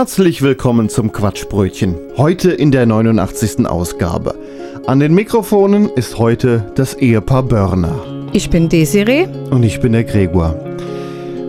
[0.00, 1.94] Herzlich willkommen zum Quatschbrötchen.
[2.16, 3.66] Heute in der 89.
[3.66, 4.34] Ausgabe.
[4.86, 8.00] An den Mikrofonen ist heute das Ehepaar Börner.
[8.32, 9.26] Ich bin Desiree.
[9.50, 10.58] Und ich bin der Gregor.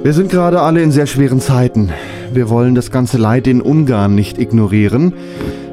[0.04, 1.94] Wir sind gerade alle in sehr schweren Zeiten.
[2.34, 5.14] Wir wollen das ganze Leid in Ungarn nicht ignorieren.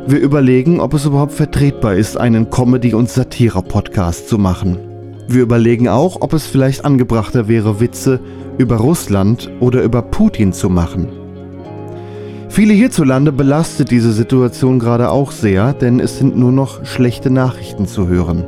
[0.07, 4.79] Wir überlegen, ob es überhaupt vertretbar ist, einen Comedy- und Satire-Podcast zu machen.
[5.27, 8.21] Wir überlegen auch, ob es vielleicht angebrachter wäre, Witze
[8.57, 11.09] über Russland oder über Putin zu machen.
[12.59, 17.87] Viele hierzulande belastet diese Situation gerade auch sehr, denn es sind nur noch schlechte Nachrichten
[17.87, 18.45] zu hören.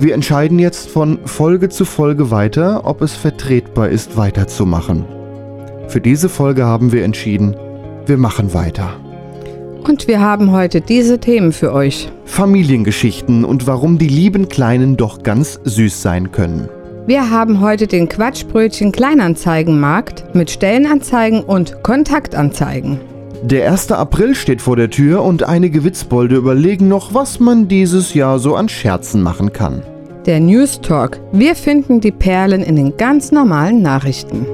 [0.00, 5.04] Wir entscheiden jetzt von Folge zu Folge weiter, ob es vertretbar ist, weiterzumachen.
[5.88, 7.54] Für diese Folge haben wir entschieden,
[8.06, 8.94] wir machen weiter.
[9.86, 12.10] Und wir haben heute diese Themen für euch.
[12.24, 16.70] Familiengeschichten und warum die lieben Kleinen doch ganz süß sein können.
[17.06, 22.98] Wir haben heute den Quatschbrötchen Kleinanzeigenmarkt mit Stellenanzeigen und Kontaktanzeigen.
[23.42, 23.92] Der 1.
[23.92, 28.56] April steht vor der Tür und einige Witzbolde überlegen noch, was man dieses Jahr so
[28.56, 29.82] an Scherzen machen kann.
[30.26, 31.20] Der News Talk.
[31.30, 34.44] Wir finden die Perlen in den ganz normalen Nachrichten.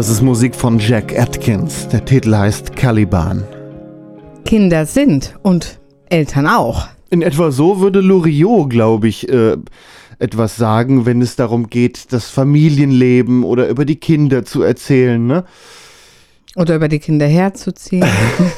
[0.00, 1.86] Das ist Musik von Jack Atkins.
[1.88, 3.44] Der Titel heißt Caliban.
[4.46, 5.78] Kinder sind und
[6.08, 6.88] Eltern auch.
[7.10, 9.58] In etwa so würde Loriot, glaube ich, äh,
[10.18, 15.44] etwas sagen, wenn es darum geht, das Familienleben oder über die Kinder zu erzählen, ne?
[16.56, 18.08] Oder über die Kinder herzuziehen.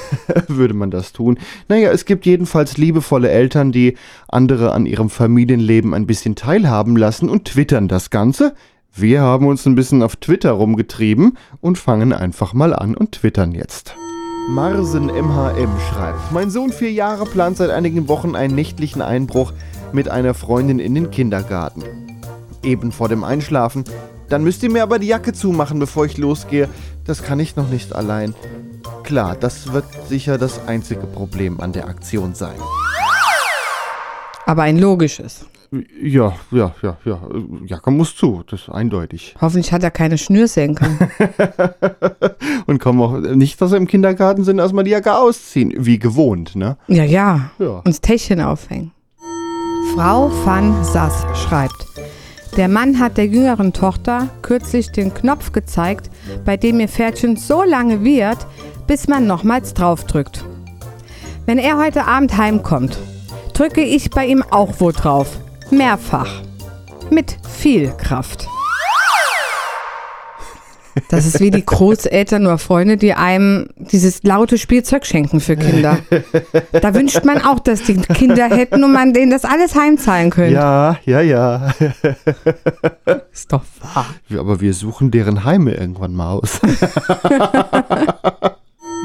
[0.46, 1.40] würde man das tun.
[1.68, 3.96] Naja, es gibt jedenfalls liebevolle Eltern, die
[4.28, 8.54] andere an ihrem Familienleben ein bisschen teilhaben lassen und twittern das Ganze.
[8.94, 13.52] Wir haben uns ein bisschen auf Twitter rumgetrieben und fangen einfach mal an und twittern
[13.52, 13.94] jetzt.
[14.50, 19.54] Marsen MHM schreibt, mein Sohn vier Jahre plant seit einigen Wochen einen nächtlichen Einbruch
[19.92, 21.84] mit einer Freundin in den Kindergarten.
[22.62, 23.84] Eben vor dem Einschlafen.
[24.28, 26.68] Dann müsst ihr mir aber die Jacke zumachen, bevor ich losgehe.
[27.06, 28.34] Das kann ich noch nicht allein.
[29.04, 32.58] Klar, das wird sicher das einzige Problem an der Aktion sein.
[34.44, 35.46] Aber ein logisches.
[36.02, 37.20] Ja, ja, ja, ja.
[37.64, 39.34] Jacke muss zu, das ist eindeutig.
[39.40, 40.86] Hoffentlich hat er keine Schnürsenkel.
[42.66, 45.72] Und kommen auch nicht, dass wir im Kindergarten sind, erstmal die Jacke ausziehen.
[45.78, 46.76] Wie gewohnt, ne?
[46.88, 47.52] Ja, ja.
[47.58, 47.80] Ja.
[47.86, 48.92] Uns Täschchen aufhängen.
[49.94, 51.86] Frau van Sass schreibt.
[52.58, 56.10] Der Mann hat der jüngeren Tochter kürzlich den Knopf gezeigt,
[56.44, 58.46] bei dem ihr Pferdchen so lange wird,
[58.86, 60.44] bis man nochmals draufdrückt.
[61.46, 62.98] Wenn er heute Abend heimkommt,
[63.54, 65.38] drücke ich bei ihm auch wo drauf.
[65.72, 66.42] Mehrfach.
[67.10, 68.46] Mit viel Kraft.
[71.08, 75.96] Das ist wie die Großeltern oder Freunde, die einem dieses laute Spielzeug schenken für Kinder.
[76.72, 80.52] Da wünscht man auch, dass die Kinder hätten und man denen das alles heimzahlen könnte.
[80.52, 81.72] Ja, ja, ja.
[83.32, 84.06] Ist doch wahr.
[84.38, 86.60] Aber wir suchen deren Heime irgendwann mal aus.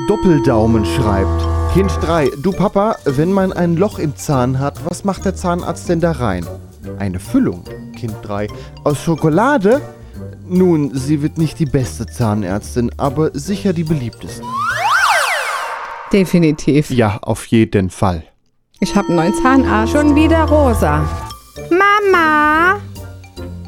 [0.09, 1.66] Doppeldaumen schreibt.
[1.77, 5.87] Kind 3, du Papa, wenn man ein Loch im Zahn hat, was macht der Zahnarzt
[5.87, 6.43] denn da rein?
[6.97, 7.65] Eine Füllung.
[7.95, 8.47] Kind 3,
[8.83, 9.79] aus Schokolade?
[10.47, 14.41] Nun, sie wird nicht die beste Zahnärztin, aber sicher die beliebteste.
[16.11, 16.89] Definitiv.
[16.89, 18.23] Ja, auf jeden Fall.
[18.79, 19.93] Ich habe einen neuen Zahnarzt.
[19.93, 21.07] Schon wieder rosa.
[21.69, 22.79] Mama!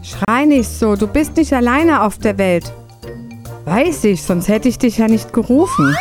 [0.02, 2.74] Schrei nicht so, du bist nicht alleine auf der Welt.
[3.66, 5.96] Weiß ich, sonst hätte ich dich ja nicht gerufen.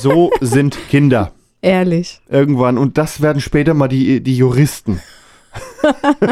[0.00, 1.32] So sind Kinder.
[1.60, 2.20] Ehrlich.
[2.28, 2.78] Irgendwann.
[2.78, 5.00] Und das werden später mal die, die Juristen.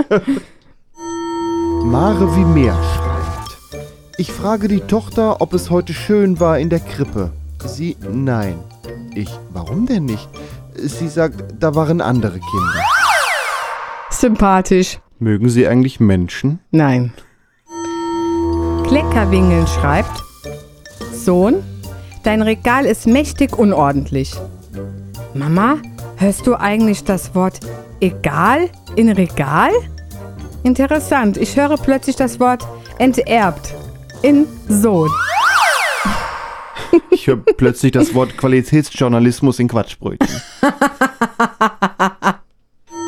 [1.85, 3.59] Mare wie Meer schreibt.
[4.19, 7.33] Ich frage die Tochter, ob es heute schön war in der Krippe.
[7.65, 8.59] Sie, nein.
[9.17, 10.29] Ich, warum denn nicht?
[10.75, 12.85] Sie sagt, da waren andere Kinder.
[14.11, 15.01] Sympathisch.
[15.19, 16.61] Mögen Sie eigentlich Menschen?
[16.71, 17.13] Nein.
[18.85, 20.23] Kleckerwingeln schreibt:
[21.13, 21.65] Sohn,
[22.27, 24.35] dein Regal ist mächtig unordentlich.
[25.35, 25.77] Mama,
[26.17, 27.61] hörst du eigentlich das Wort
[28.01, 29.71] egal in Regal?
[30.65, 32.67] Interessant, ich höre plötzlich das Wort
[32.99, 33.75] enterbt
[34.23, 35.11] in Sohn.
[37.11, 40.43] Ich höre plötzlich das Wort Qualitätsjournalismus in Quatschbrötchen.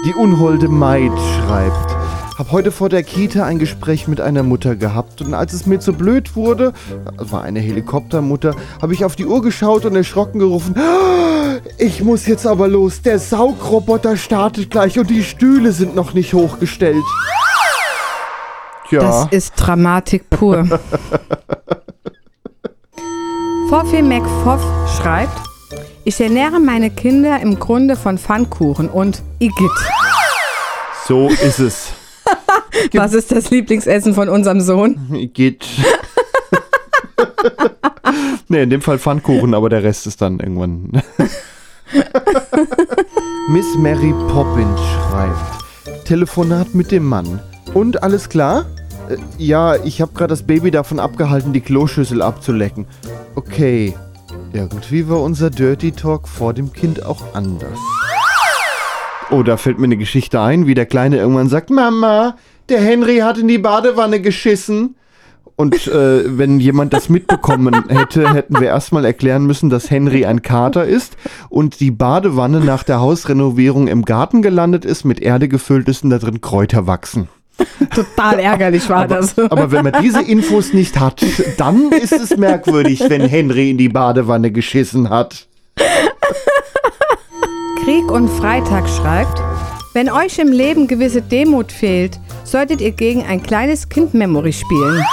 [0.05, 2.18] Die unholde Maid schreibt.
[2.39, 5.81] Hab heute vor der Kita ein Gespräch mit einer Mutter gehabt und als es mir
[5.81, 6.73] zu blöd wurde,
[7.17, 12.01] das war eine Helikoptermutter, habe ich auf die Uhr geschaut und erschrocken gerufen, "Ah, ich
[12.05, 17.03] muss jetzt aber los, der Saugroboter startet gleich und die Stühle sind noch nicht hochgestellt.
[18.89, 19.01] Tja.
[19.01, 20.65] Das ist Dramatik pur.
[23.69, 24.63] Foffi McFoff
[24.97, 25.41] schreibt,
[26.05, 29.71] ich ernähre meine Kinder im Grunde von Pfannkuchen und Igitt.
[31.09, 31.89] So ist es.
[32.95, 35.31] Was ist das Lieblingsessen von unserem Sohn?
[35.33, 35.67] Geht.
[38.49, 40.93] nee, in dem Fall Pfannkuchen, aber der Rest ist dann irgendwann.
[43.49, 47.41] Miss Mary Poppins schreibt: Telefonat mit dem Mann.
[47.75, 48.67] Und alles klar?
[49.09, 52.87] Äh, ja, ich habe gerade das Baby davon abgehalten, die Kloschüssel abzulecken.
[53.35, 53.95] Okay.
[54.53, 57.79] Irgendwie war unser Dirty Talk vor dem Kind auch anders.
[59.31, 62.37] Oh, da fällt mir eine Geschichte ein, wie der Kleine irgendwann sagt: Mama,
[62.69, 64.95] der Henry hat in die Badewanne geschissen.
[65.57, 70.43] Und äh, wenn jemand das mitbekommen hätte, hätten wir erstmal erklären müssen, dass Henry ein
[70.43, 71.17] Kater ist
[71.49, 76.11] und die Badewanne nach der Hausrenovierung im Garten gelandet ist, mit Erde gefüllt ist und
[76.11, 77.27] da drin Kräuter wachsen.
[77.93, 79.37] Total ärgerlich war das.
[79.37, 81.25] Aber wenn man diese Infos nicht hat,
[81.57, 85.49] dann ist es merkwürdig, wenn Henry in die Badewanne geschissen hat.
[87.83, 89.43] Krieg und Freitag schreibt,
[89.93, 95.05] wenn euch im Leben gewisse Demut fehlt, solltet ihr gegen ein kleines Kind Memory spielen.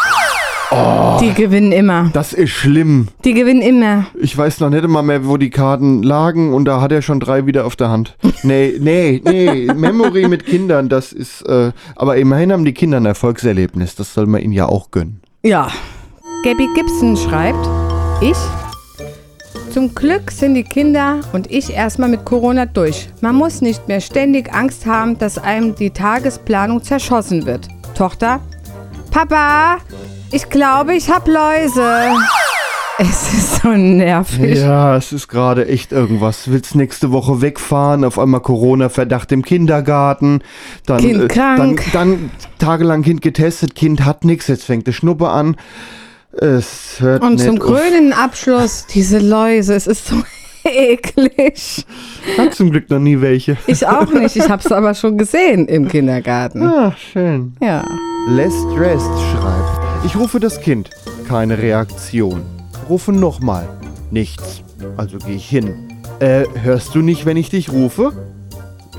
[1.21, 2.09] Die gewinnen immer.
[2.11, 3.07] Das ist schlimm.
[3.23, 4.07] Die gewinnen immer.
[4.19, 7.19] Ich weiß noch nicht mal mehr, wo die Karten lagen und da hat er schon
[7.19, 8.17] drei wieder auf der Hand.
[8.43, 13.05] Nee, nee, nee, Memory mit Kindern, das ist, äh, aber immerhin haben die Kinder ein
[13.05, 15.21] Erfolgserlebnis, das soll man ihnen ja auch gönnen.
[15.43, 15.69] Ja.
[16.43, 17.69] Gabby Gibson schreibt,
[18.21, 18.37] ich?
[19.75, 23.09] Zum Glück sind die Kinder und ich erstmal mit Corona durch.
[23.19, 27.67] Man muss nicht mehr ständig Angst haben, dass einem die Tagesplanung zerschossen wird.
[27.93, 28.39] Tochter?
[29.11, 29.79] Papa,
[30.31, 31.91] ich glaube, ich habe Läuse.
[32.99, 34.57] Es ist so nervig.
[34.57, 36.49] Ja, es ist gerade echt irgendwas.
[36.49, 40.39] Willst nächste Woche wegfahren, auf einmal Corona-Verdacht im Kindergarten,
[40.85, 41.83] dann, Kind äh, krank.
[41.91, 45.57] dann, dann tagelang Kind getestet, Kind hat nichts, jetzt fängt die Schnuppe an.
[46.39, 49.73] Es hört Und zum grünen Abschluss diese Läuse.
[49.73, 50.15] Es ist so
[50.65, 51.85] eklig.
[52.37, 53.57] Hat zum Glück noch nie welche.
[53.67, 54.35] Ich auch nicht.
[54.35, 56.63] Ich habe es aber schon gesehen im Kindergarten.
[56.63, 57.55] Ah, schön.
[57.61, 57.85] Ja.
[58.27, 60.89] Les Dressed schreibt, ich rufe das Kind.
[61.27, 62.41] Keine Reaktion.
[62.89, 63.67] Rufe nochmal.
[64.11, 64.61] Nichts.
[64.97, 65.73] Also gehe ich hin.
[66.19, 68.11] Äh, hörst du nicht, wenn ich dich rufe?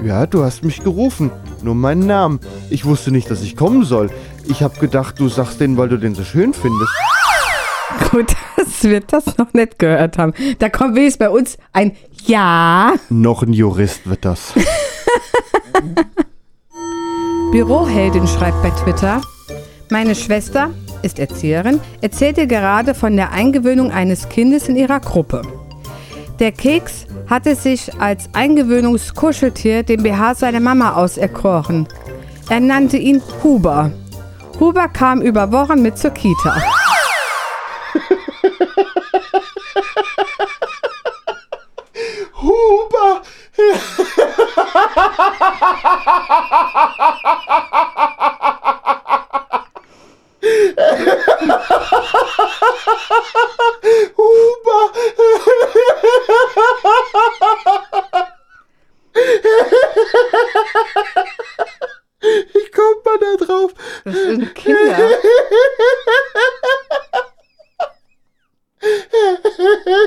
[0.04, 1.30] Ja, du hast mich gerufen.
[1.62, 2.40] Nur meinen Namen.
[2.70, 4.10] Ich wusste nicht, dass ich kommen soll.
[4.48, 6.92] Ich hab gedacht, du sagst den, weil du den so schön findest.
[8.10, 10.32] Gut, dass wir das noch nicht gehört haben.
[10.58, 12.94] Da kommt wenigstens bei uns ein Ja.
[13.08, 14.52] Noch ein Jurist wird das.
[17.52, 19.20] Büroheldin schreibt bei Twitter,
[19.88, 20.70] meine Schwester
[21.02, 25.42] ist Erzieherin, erzählte gerade von der Eingewöhnung eines Kindes in ihrer Gruppe.
[26.38, 31.86] Der Keks hatte sich als Eingewöhnungskuscheltier den BH seiner Mama auserkoren.
[32.50, 33.90] Er nannte ihn Huber.
[34.60, 36.56] Huber kam über Wochen mit zur Kita.
[54.16, 54.92] Huber!
[62.52, 63.72] Wie kommt man da drauf?
[64.04, 64.96] Das sind Kinder.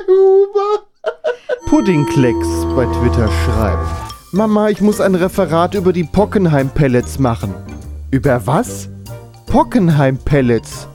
[0.08, 0.86] Huber.
[1.66, 3.86] Puddingklecks bei Twitter schreibt:
[4.32, 7.54] Mama, ich muss ein Referat über die Pockenheim-Pellets machen.
[8.10, 8.88] Über was?
[9.48, 10.88] Pockenheim-Pellets.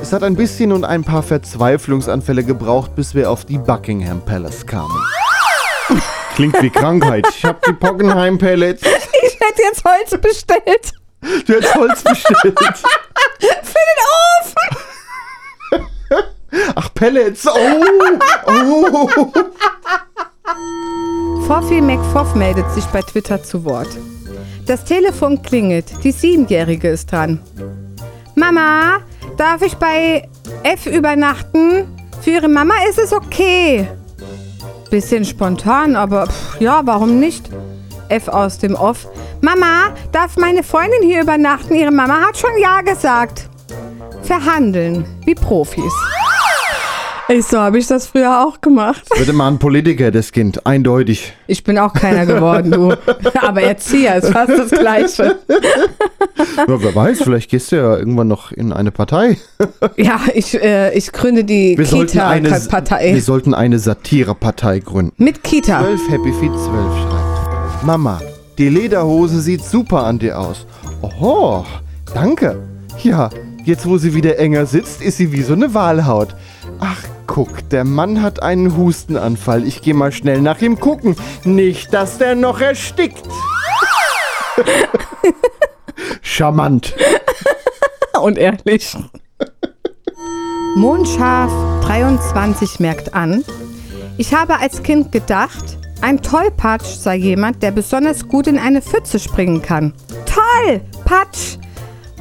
[0.00, 4.66] Es hat ein bisschen und ein paar Verzweiflungsanfälle gebraucht, bis wir auf die Buckingham Palace
[4.66, 4.96] kamen.
[6.34, 7.26] Klingt wie Krankheit.
[7.28, 8.80] Ich hab die Pockenheim-Pellets.
[8.80, 10.94] Ich hätte jetzt Holz bestellt.
[11.46, 12.58] Du hättest Holz bestellt.
[12.58, 14.00] Für den
[14.40, 15.86] Ofen.
[16.74, 17.46] Ach, Pellets.
[17.46, 17.82] Oh,
[18.46, 19.32] oh.
[21.46, 23.88] Foffi McFoff meldet sich bei Twitter zu Wort.
[24.66, 25.86] Das Telefon klingelt.
[26.04, 27.40] Die Siebenjährige ist dran.
[28.34, 29.00] Mama,
[29.36, 30.28] darf ich bei
[30.62, 31.86] F übernachten?
[32.20, 33.88] Für ihre Mama ist es okay.
[34.90, 37.50] Bisschen spontan, aber pff, ja, warum nicht?
[38.08, 39.08] F aus dem Off.
[39.40, 41.74] Mama, darf meine Freundin hier übernachten?
[41.74, 43.48] Ihre Mama hat schon Ja gesagt.
[44.22, 45.92] Verhandeln, wie Profis.
[47.28, 49.02] Ey, so habe ich das früher auch gemacht.
[49.16, 50.66] Bitte mal ein Politiker, das Kind.
[50.66, 51.32] Eindeutig.
[51.46, 52.94] Ich bin auch keiner geworden, du.
[53.40, 55.38] Aber Erzieher ist fast das Gleiche.
[55.48, 59.38] Ja, wer weiß, vielleicht gehst du ja irgendwann noch in eine Partei.
[59.96, 63.20] Ja, ich, äh, ich gründe die eine, wir Kita-Partei.
[63.20, 65.12] sollten eine Satirepartei gründen.
[65.22, 65.80] Mit Kita.
[65.80, 67.84] 12 Happy Feet 12 schreibt.
[67.84, 68.20] Mama,
[68.58, 70.66] die Lederhose sieht super an dir aus.
[71.02, 71.64] Oho,
[72.14, 72.62] danke.
[73.02, 73.30] Ja,
[73.64, 76.34] jetzt wo sie wieder enger sitzt, ist sie wie so eine Walhaut.
[76.80, 79.64] Ach, guck, der Mann hat einen Hustenanfall.
[79.64, 81.16] Ich gehe mal schnell nach ihm gucken.
[81.44, 83.22] Nicht, dass der noch erstickt.
[86.22, 86.94] Charmant.
[88.20, 88.96] Und ehrlich.
[90.76, 91.50] Mondschaf
[91.82, 93.44] 23 merkt an,
[94.16, 99.18] ich habe als Kind gedacht, ein Tollpatsch sei jemand, der besonders gut in eine Pfütze
[99.18, 99.94] springen kann.
[100.26, 100.80] Toll!
[101.04, 101.58] Patsch!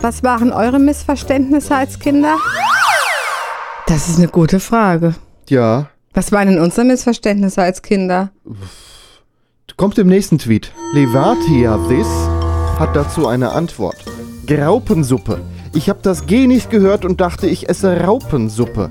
[0.02, 2.38] Was waren eure Missverständnisse als Kinder?
[3.92, 5.16] Das ist eine gute Frage.
[5.50, 8.32] Ja, Was waren denn unsere Missverständnisse als Kinder?
[9.76, 10.72] Kommt im nächsten Tweet.
[10.94, 12.08] Levatia This
[12.80, 13.98] hat dazu eine Antwort.
[14.48, 15.42] Graupensuppe.
[15.74, 18.88] Ich habe das G nicht gehört und dachte, ich esse Raupensuppe.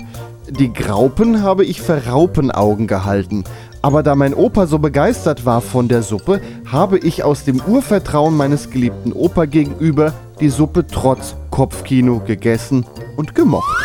[0.47, 3.43] Die Graupen habe ich für Raupenaugen gehalten.
[3.81, 6.41] Aber da mein Opa so begeistert war von der Suppe,
[6.71, 12.85] habe ich aus dem Urvertrauen meines geliebten Opa gegenüber die Suppe trotz Kopfkino gegessen
[13.17, 13.75] und gemocht.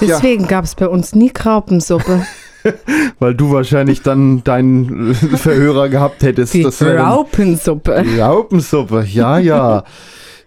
[0.00, 2.26] Deswegen gab es bei uns nie Graupensuppe.
[3.18, 6.54] Weil du wahrscheinlich dann deinen Verhörer gehabt hättest.
[6.54, 8.04] Die Das Graupensuppe.
[8.18, 9.84] Raupensuppe, ja, ja.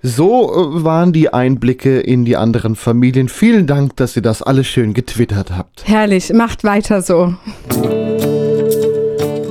[0.05, 3.29] So äh, waren die Einblicke in die anderen Familien.
[3.29, 5.87] Vielen Dank, dass ihr das alles schön getwittert habt.
[5.87, 7.33] Herrlich, macht weiter so.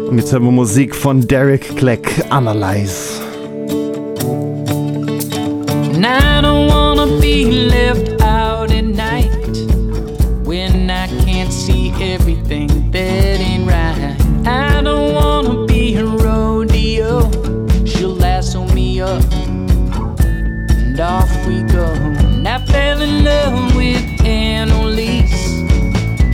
[0.09, 3.23] Und jetzt haben wir Musik von Derek Kleck, Analyze.
[5.95, 8.12] And I don't wanna be left
[23.23, 25.63] love with Annalise.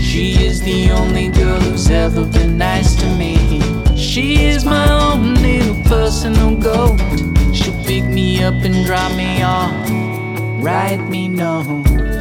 [0.00, 3.37] She is the only girl who's ever been nice to me.
[3.97, 6.99] She is my own little personal goat.
[7.54, 9.73] She'll pick me up and drop me off,
[10.62, 12.17] write me notes.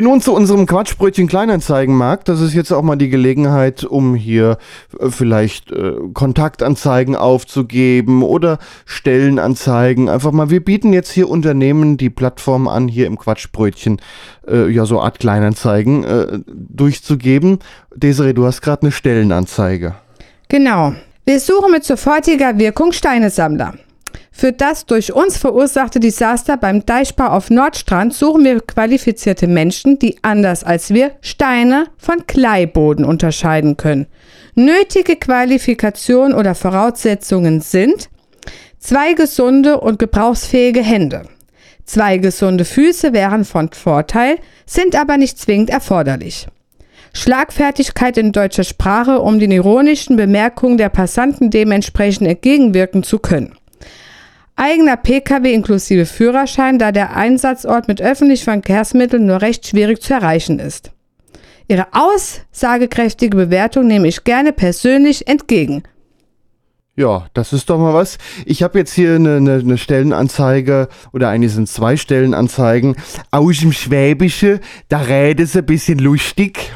[0.00, 2.30] Wir nun zu unserem Quatschbrötchen Kleinanzeigenmarkt.
[2.30, 4.56] Das ist jetzt auch mal die Gelegenheit, um hier
[4.98, 10.08] äh, vielleicht äh, Kontaktanzeigen aufzugeben oder Stellenanzeigen.
[10.08, 14.00] Einfach mal, wir bieten jetzt hier Unternehmen die Plattform an, hier im Quatschbrötchen,
[14.48, 17.58] äh, ja, so Art Kleinanzeigen äh, durchzugeben.
[17.94, 19.96] Desiree, du hast gerade eine Stellenanzeige.
[20.48, 20.94] Genau.
[21.26, 23.74] Wir suchen mit sofortiger Wirkung Steinesammler.
[24.32, 30.16] Für das durch uns verursachte Desaster beim Deichbau auf Nordstrand suchen wir qualifizierte Menschen, die
[30.22, 34.06] anders als wir Steine von Kleiboden unterscheiden können.
[34.54, 38.08] Nötige Qualifikation oder Voraussetzungen sind
[38.78, 41.24] zwei gesunde und gebrauchsfähige Hände.
[41.84, 46.46] Zwei gesunde Füße wären von Vorteil, sind aber nicht zwingend erforderlich.
[47.12, 53.56] Schlagfertigkeit in deutscher Sprache, um den ironischen Bemerkungen der Passanten dementsprechend entgegenwirken zu können.
[54.60, 60.58] Eigener Pkw inklusive Führerschein, da der Einsatzort mit öffentlichen Verkehrsmitteln nur recht schwierig zu erreichen
[60.58, 60.92] ist.
[61.66, 65.84] Ihre aussagekräftige Bewertung nehme ich gerne persönlich entgegen.
[66.94, 68.18] Ja, das ist doch mal was.
[68.44, 72.96] Ich habe jetzt hier eine, eine, eine Stellenanzeige oder eigentlich sind zwei Stellenanzeigen
[73.30, 74.60] aus dem Schwäbische.
[74.90, 76.70] Da redet es ein bisschen lustig.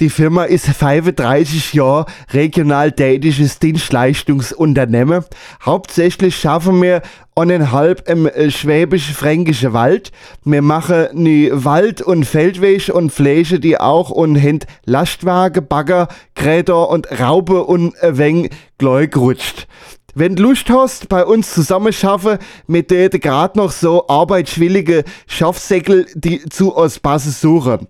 [0.00, 5.24] Die Firma ist 35 Jahre regional tätiges Dienstleistungsunternehmen.
[5.64, 7.02] Hauptsächlich schaffen wir
[7.34, 10.12] eineinhalb im äh, schwäbisch-fränkischen Wald.
[10.44, 16.90] Wir machen nie Wald- und Feldweg und Fläche, die auch und hint Lastwagen, Bagger, Gräder
[16.90, 19.66] und Raube und ein wenig Gleug rutscht.
[20.14, 22.38] Wenn du Lust hast, bei uns zusammen schaffen,
[22.68, 27.88] mit der gerade noch so arbeitswillige Schaffsäckel, die zu uns passen suchen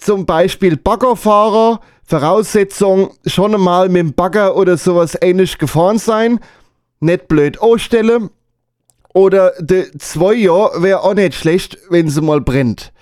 [0.00, 6.40] zum Beispiel Baggerfahrer, Voraussetzung schon einmal mit dem Bagger oder sowas ähnlich gefahren sein,
[6.98, 8.30] nicht blöd ausstellen.
[9.12, 12.92] Oder de zwei Jahre wäre auch nicht schlecht, wenn sie mal brennt.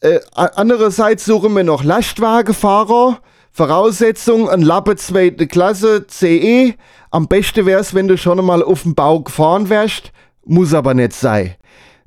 [0.00, 3.20] Äh, andererseits suchen wir noch Lastwagenfahrer.
[3.50, 6.74] Voraussetzung ein Lappe zweite Klasse CE.
[7.10, 10.12] Am besten wär's, wenn du schon einmal auf dem Bau gefahren wärst.
[10.44, 11.54] Muss aber nicht sein.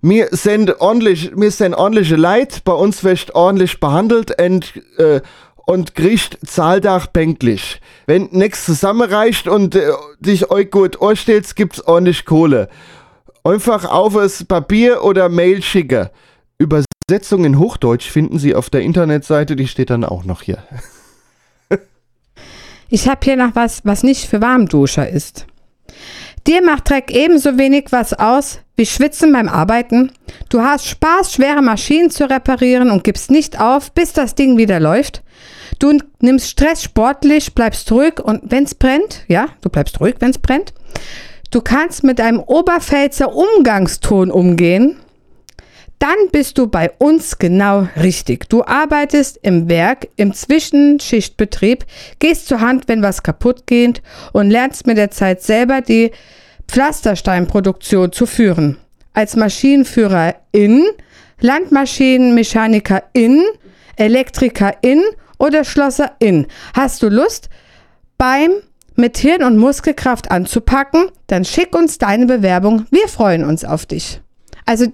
[0.02, 5.22] Wir sind ordentlich, wir sind ordentliche Leute, bei uns wirst ordentlich behandelt und, äh,
[5.68, 7.80] und kriegt Zahldach pünktlich.
[8.08, 12.68] Wenn nichts zusammenreicht und äh, dich euch gut anstellst, gibt's ordentlich Kohle.
[13.44, 16.10] Einfach auf das Papier oder Mail schicken.
[16.58, 20.64] Übersetzung in Hochdeutsch finden Sie auf der Internetseite, die steht dann auch noch hier.
[22.90, 25.46] ich habe hier noch was, was nicht für Warmduscher ist.
[26.48, 30.12] Dir macht Dreck ebenso wenig was aus wie Schwitzen beim Arbeiten.
[30.50, 34.80] Du hast Spaß, schwere Maschinen zu reparieren und gibst nicht auf, bis das Ding wieder
[34.80, 35.22] läuft.
[35.78, 40.74] Du nimmst Stress sportlich, bleibst ruhig und wenn's brennt, ja, du bleibst ruhig, wenn's brennt.
[41.52, 44.98] Du kannst mit einem Oberpfälzer Umgangston umgehen.
[46.02, 48.50] Dann bist du bei uns genau richtig.
[48.50, 51.86] Du arbeitest im Werk, im Zwischenschichtbetrieb,
[52.18, 54.02] gehst zur Hand, wenn was kaputt geht
[54.34, 56.10] und lernst mit der Zeit selber die
[56.68, 58.78] Pflastersteinproduktion zu führen.
[59.14, 60.84] Als Maschinenführer in,
[61.40, 63.44] Landmaschinenmechaniker in,
[63.96, 65.04] Elektriker in
[65.38, 66.48] oder Schlosser in.
[66.74, 67.48] Hast du Lust,
[68.18, 68.54] beim
[68.96, 71.12] mit Hirn und Muskelkraft anzupacken?
[71.28, 72.88] Dann schick uns deine Bewerbung.
[72.90, 74.20] Wir freuen uns auf dich.
[74.66, 74.88] Also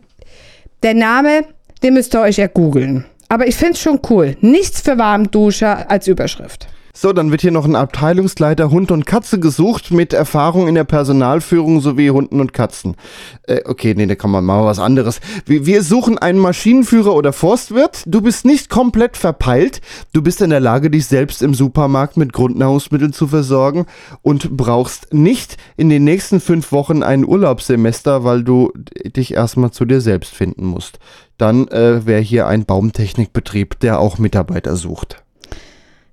[0.84, 1.46] der Name,
[1.84, 3.06] den müsst ihr euch ja googeln.
[3.30, 4.38] Aber ich finde es schon cool.
[4.42, 6.68] Nichts für Warmduscher als Überschrift.
[7.00, 10.84] So, dann wird hier noch ein Abteilungsleiter Hund und Katze gesucht mit Erfahrung in der
[10.84, 12.96] Personalführung sowie Hunden und Katzen.
[13.44, 15.20] Äh, okay, nee, da kann man mal was anderes.
[15.46, 18.02] Wir, wir suchen einen Maschinenführer oder Forstwirt.
[18.08, 19.80] Du bist nicht komplett verpeilt.
[20.12, 23.86] Du bist in der Lage, dich selbst im Supermarkt mit Grundnahrungsmitteln zu versorgen
[24.24, 28.74] und brauchst nicht in den nächsten fünf Wochen ein Urlaubssemester, weil du
[29.16, 30.98] dich erstmal zu dir selbst finden musst.
[31.38, 35.22] Dann äh, wäre hier ein Baumtechnikbetrieb, der auch Mitarbeiter sucht.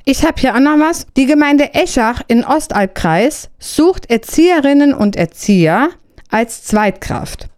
[0.07, 1.07] Ich habe hier auch noch was.
[1.17, 5.89] Die Gemeinde Eschach in Ostalbkreis sucht Erzieherinnen und Erzieher
[6.29, 7.49] als Zweitkraft.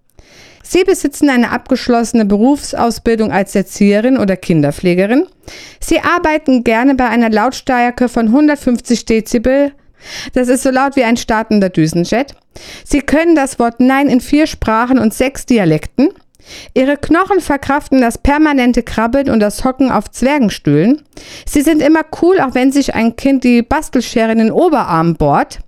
[0.62, 5.26] Sie besitzen eine abgeschlossene Berufsausbildung als Erzieherin oder Kinderpflegerin.
[5.80, 9.72] Sie arbeiten gerne bei einer Lautstärke von 150 Dezibel.
[10.34, 12.34] Das ist so laut wie ein startender Düsenjet.
[12.84, 16.10] Sie können das Wort Nein in vier Sprachen und sechs Dialekten.
[16.74, 21.02] Ihre Knochen verkraften das permanente Krabbeln und das Hocken auf Zwergenstühlen.
[21.46, 25.60] Sie sind immer cool, auch wenn sich ein Kind die Bastelschere in den Oberarm bohrt.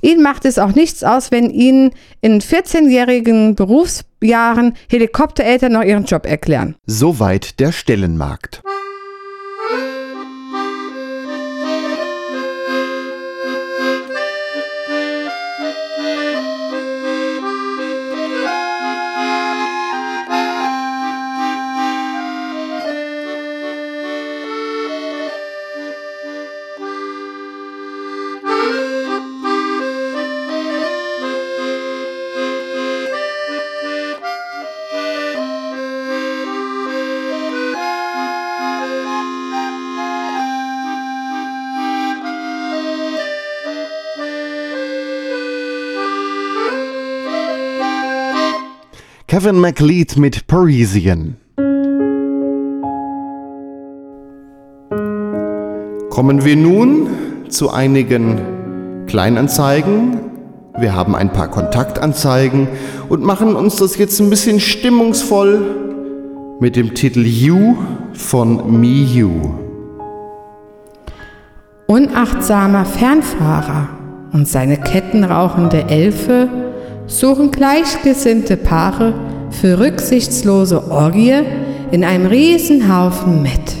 [0.00, 6.26] Ihnen macht es auch nichts aus, wenn Ihnen in 14-jährigen Berufsjahren Helikoptereltern noch ihren Job
[6.26, 6.76] erklären.
[6.86, 8.62] Soweit der Stellenmarkt.
[49.38, 51.36] Kevin McLeod mit Parisian.
[56.08, 57.08] Kommen wir nun
[57.50, 60.20] zu einigen Kleinanzeigen.
[60.78, 62.66] Wir haben ein paar Kontaktanzeigen
[63.10, 67.76] und machen uns das jetzt ein bisschen stimmungsvoll mit dem Titel You
[68.14, 69.32] von Me You.
[71.88, 73.90] Unachtsamer Fernfahrer
[74.32, 76.48] und seine kettenrauchende Elfe
[77.06, 79.25] suchen gleichgesinnte Paare
[79.60, 81.42] für rücksichtslose Orgie
[81.90, 83.74] in einem Riesenhaufen Mett.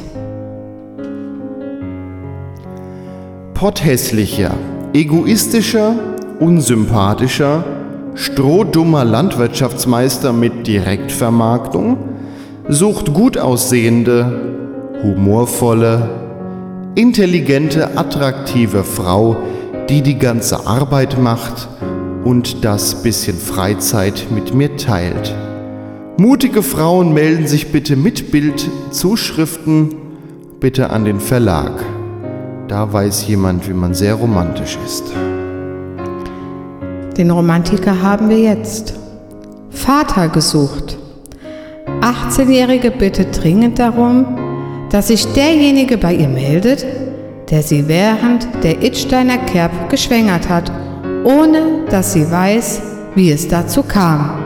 [3.54, 4.54] Potthässlicher,
[4.94, 5.94] egoistischer,
[6.40, 7.64] unsympathischer,
[8.14, 11.98] strohdummer Landwirtschaftsmeister mit Direktvermarktung
[12.68, 14.56] sucht gut aussehende,
[15.02, 16.08] humorvolle,
[16.94, 19.36] intelligente, attraktive Frau,
[19.90, 21.68] die die ganze Arbeit macht
[22.24, 25.34] und das bisschen Freizeit mit mir teilt.
[26.18, 29.94] Mutige Frauen melden sich bitte mit Bild, Zuschriften
[30.60, 31.84] bitte an den Verlag.
[32.68, 35.04] Da weiß jemand, wie man sehr romantisch ist.
[37.18, 38.94] Den Romantiker haben wir jetzt.
[39.68, 40.96] Vater gesucht.
[42.00, 44.38] 18-Jährige bittet dringend darum,
[44.88, 46.86] dass sich derjenige bei ihr meldet,
[47.50, 50.72] der sie während der Itsteiner Kerb geschwängert hat,
[51.24, 52.80] ohne dass sie weiß,
[53.14, 54.45] wie es dazu kam.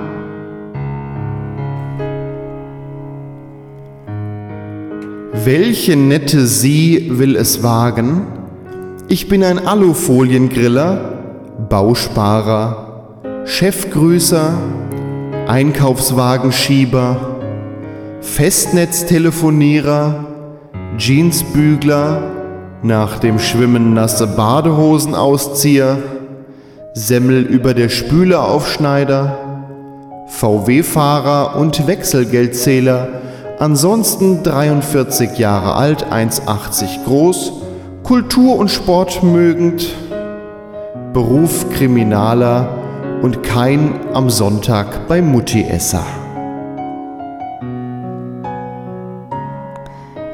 [5.45, 8.27] Welche nette Sie will es wagen?
[9.09, 11.15] Ich bin ein Alufoliengriller,
[11.71, 14.53] Bausparer, Chefgrüßer,
[15.49, 17.39] Einkaufswagenschieber,
[18.21, 20.27] Festnetztelefonierer,
[20.99, 22.23] Jeansbügler,
[22.83, 25.97] nach dem Schwimmen nasse Badehosenauszieher,
[26.93, 29.39] Semmel über der Spüle Aufschneider,
[30.29, 33.09] VW-Fahrer und Wechselgeldzähler,
[33.61, 37.53] ansonsten 43 Jahre alt, 1,80 groß,
[38.03, 39.95] Kultur und Sport mögend,
[41.13, 42.69] Beruf Kriminaler
[43.23, 46.05] und kein am Sonntag bei Mutti-Esser.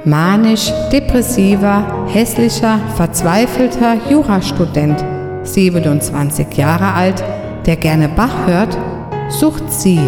[0.05, 5.05] Manisch, depressiver, hässlicher, verzweifelter Jurastudent,
[5.43, 7.25] 27 Jahre alt,
[7.67, 8.79] der gerne Bach hört,
[9.29, 10.01] sucht sie.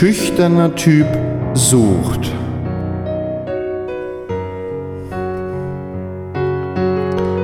[0.00, 1.06] Schüchterner Typ
[1.52, 2.32] sucht.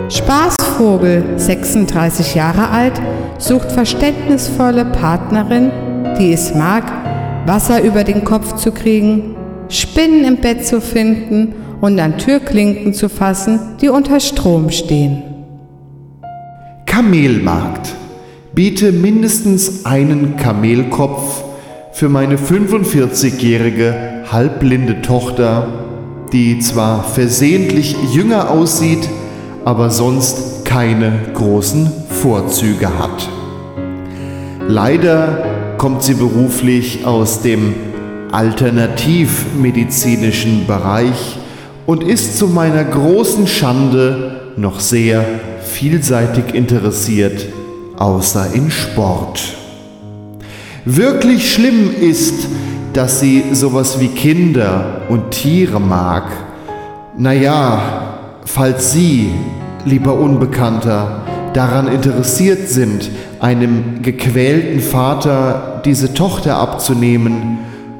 [0.08, 2.94] Spaßvogel, 36 Jahre alt,
[3.36, 5.70] sucht verständnisvolle Partnerin,
[6.18, 6.84] die es mag,
[7.44, 9.36] Wasser über den Kopf zu kriegen,
[9.68, 15.22] Spinnen im Bett zu finden und an Türklinken zu fassen, die unter Strom stehen.
[16.86, 17.94] Kamelmarkt.
[18.54, 21.42] Biete mindestens einen Kamelkopf
[21.96, 25.66] für meine 45-jährige halbblinde Tochter,
[26.30, 29.08] die zwar versehentlich jünger aussieht,
[29.64, 33.30] aber sonst keine großen Vorzüge hat.
[34.68, 35.46] Leider
[35.78, 37.72] kommt sie beruflich aus dem
[38.30, 41.38] alternativmedizinischen Bereich
[41.86, 45.24] und ist zu meiner großen Schande noch sehr
[45.62, 47.46] vielseitig interessiert,
[47.96, 49.56] außer in Sport.
[50.88, 52.46] Wirklich schlimm ist,
[52.92, 56.22] dass sie sowas wie Kinder und Tiere mag.
[57.18, 59.32] Naja, falls Sie,
[59.84, 61.22] lieber Unbekannter,
[61.54, 67.58] daran interessiert sind, einem gequälten Vater diese Tochter abzunehmen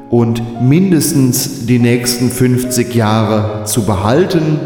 [0.08, 4.60] und mindestens die nächsten 50 Jahre zu behalten,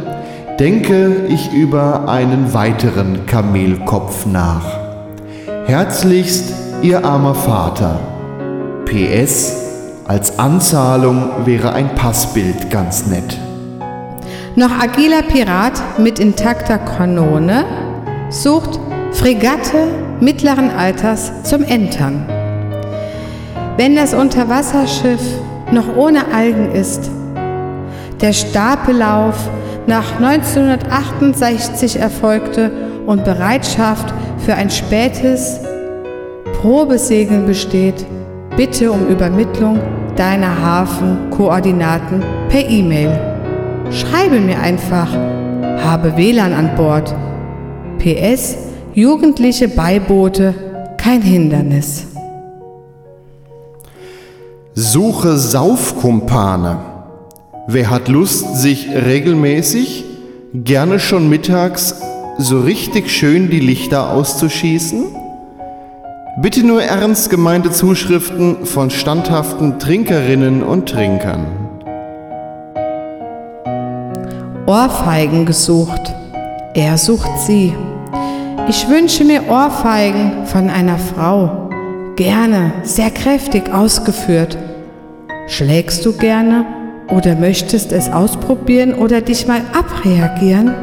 [0.59, 4.67] denke ich über einen weiteren Kamelkopf nach.
[5.65, 8.01] Herzlichst Ihr armer Vater.
[8.87, 9.55] PS,
[10.09, 13.39] als Anzahlung wäre ein Passbild ganz nett.
[14.57, 17.67] Noch agiler Pirat mit intakter Kanone
[18.31, 18.81] sucht
[19.13, 19.89] Fregatte
[20.21, 22.25] mittleren Alters zum Entern.
[23.77, 25.21] Wenn das Unterwasserschiff
[25.73, 27.11] noch ohne Algen ist,
[28.23, 29.37] der Stapellauf
[29.87, 32.71] nach 1968 erfolgte
[33.05, 35.61] und Bereitschaft für ein spätes
[36.61, 38.05] Probesegeln besteht,
[38.55, 39.79] bitte um Übermittlung
[40.15, 43.19] deiner Hafenkoordinaten per E-Mail.
[43.91, 45.11] Schreibe mir einfach,
[45.83, 47.15] habe WLAN an Bord.
[47.99, 48.59] PS,
[48.93, 50.53] jugendliche Beiboote,
[50.99, 52.09] kein Hindernis.
[54.75, 56.77] Suche Saufkumpane.
[57.69, 60.05] Wer hat Lust, sich regelmäßig,
[60.53, 61.95] gerne schon mittags,
[62.37, 65.20] so richtig schön die Lichter auszuschießen?
[66.43, 71.45] Bitte nur ernst gemeinte Zuschriften von standhaften Trinkerinnen und Trinkern.
[74.67, 76.01] Ohrfeigen gesucht.
[76.73, 77.75] Er sucht sie.
[78.71, 81.69] Ich wünsche mir Ohrfeigen von einer Frau.
[82.17, 84.57] Gerne, sehr kräftig ausgeführt.
[85.47, 86.65] Schlägst du gerne
[87.11, 90.75] oder möchtest es ausprobieren oder dich mal abreagieren?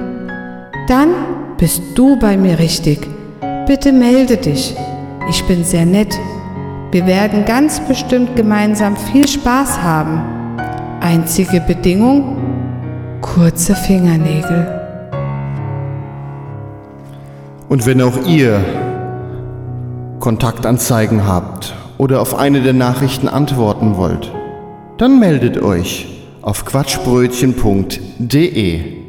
[0.88, 1.10] Dann
[1.58, 3.08] bist du bei mir richtig.
[3.66, 4.76] Bitte melde dich.
[5.30, 6.18] Ich bin sehr nett.
[6.92, 10.22] Wir werden ganz bestimmt gemeinsam viel Spaß haben.
[11.02, 12.38] Einzige Bedingung?
[13.22, 14.66] Kurze Fingernägel.
[17.68, 18.64] Und wenn auch ihr
[20.20, 24.32] Kontaktanzeigen habt oder auf eine der Nachrichten antworten wollt,
[24.98, 26.08] dann meldet euch
[26.42, 29.07] auf quatschbrötchen.de.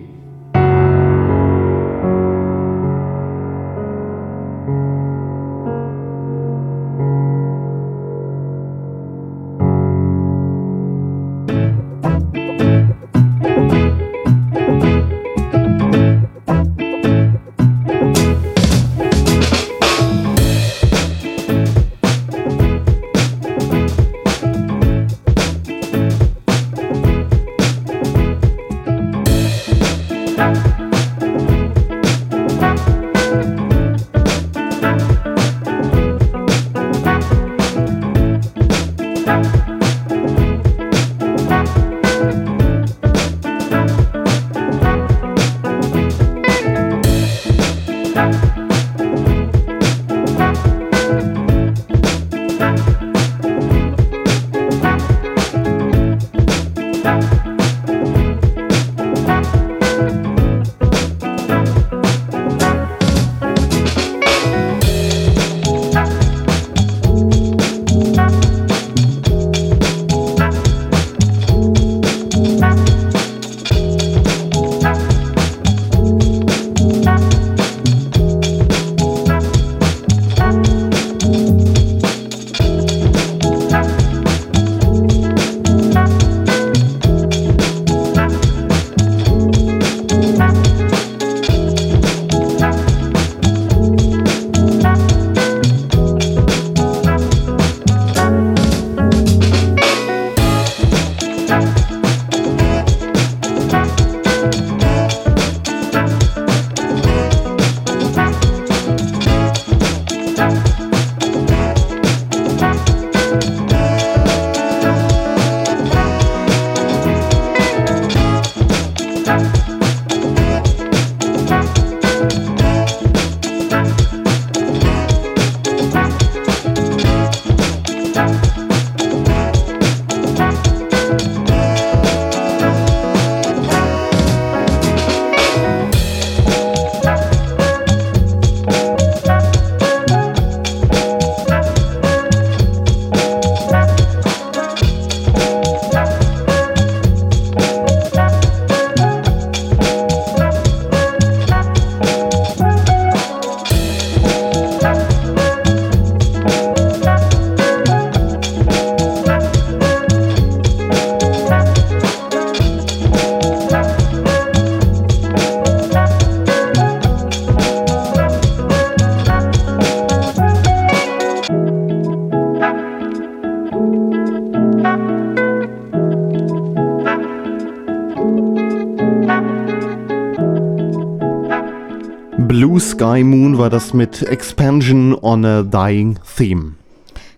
[183.18, 186.76] Sky Moon war das mit Expansion on a Dying Theme.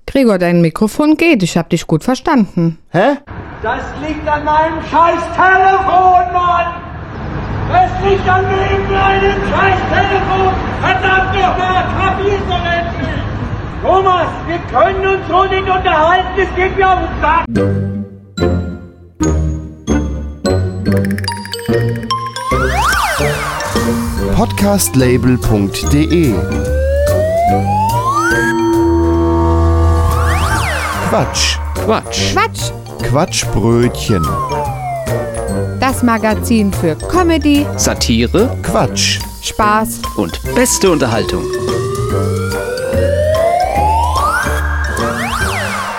[0.06, 1.42] Gregor, dein Mikrofon geht.
[1.42, 2.76] Ich hab dich gut verstanden.
[2.90, 3.16] Hä?
[3.62, 6.66] Das liegt an meinem scheiß Telefon, Mann!
[7.72, 10.52] Es liegt an meinem scheiß Telefon!
[10.82, 13.22] Verdammt nochmal, kapier's doch endlich!
[13.82, 17.99] Thomas, wir können uns so nicht unterhalten, es geht mir auf den Sack!
[24.60, 26.34] Podcastlabel.de
[31.08, 31.56] Quatsch.
[31.74, 32.34] Quatsch.
[32.34, 32.72] Quatsch!
[33.02, 34.22] Quatschbrötchen.
[35.80, 39.20] Das Magazin für Comedy, Satire Quatsch.
[39.40, 41.44] Spaß und beste Unterhaltung.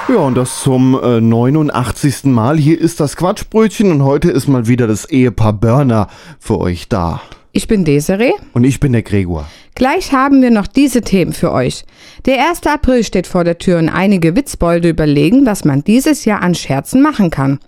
[0.07, 2.25] Ja, und das zum äh, 89.
[2.25, 2.59] Mal.
[2.59, 7.21] Hier ist das Quatschbrötchen und heute ist mal wieder das Ehepaar Börner für euch da.
[7.53, 8.31] Ich bin Desiree.
[8.53, 9.45] Und ich bin der Gregor.
[9.75, 11.83] Gleich haben wir noch diese Themen für euch.
[12.25, 12.65] Der 1.
[12.67, 17.01] April steht vor der Tür und einige Witzbolde überlegen, was man dieses Jahr an Scherzen
[17.01, 17.59] machen kann.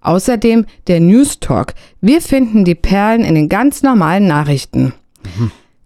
[0.00, 1.74] Außerdem der News Talk.
[2.00, 4.94] Wir finden die Perlen in den ganz normalen Nachrichten.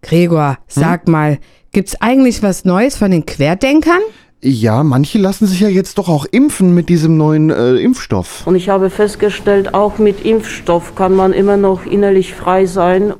[0.03, 1.39] Gregor, sag mal,
[1.73, 4.01] gibt's eigentlich was Neues von den Querdenkern?
[4.43, 8.47] Ja, manche lassen sich ja jetzt doch auch impfen mit diesem neuen äh, Impfstoff.
[8.47, 13.15] Und ich habe festgestellt, auch mit Impfstoff kann man immer noch innerlich frei sein.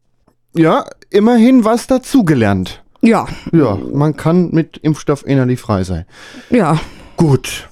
[0.55, 2.83] Ja, immerhin was dazugelernt.
[3.03, 6.05] Ja, Ja, man kann mit Impfstoff innerlich frei sein.
[6.51, 6.79] ja.
[7.17, 7.70] Gut.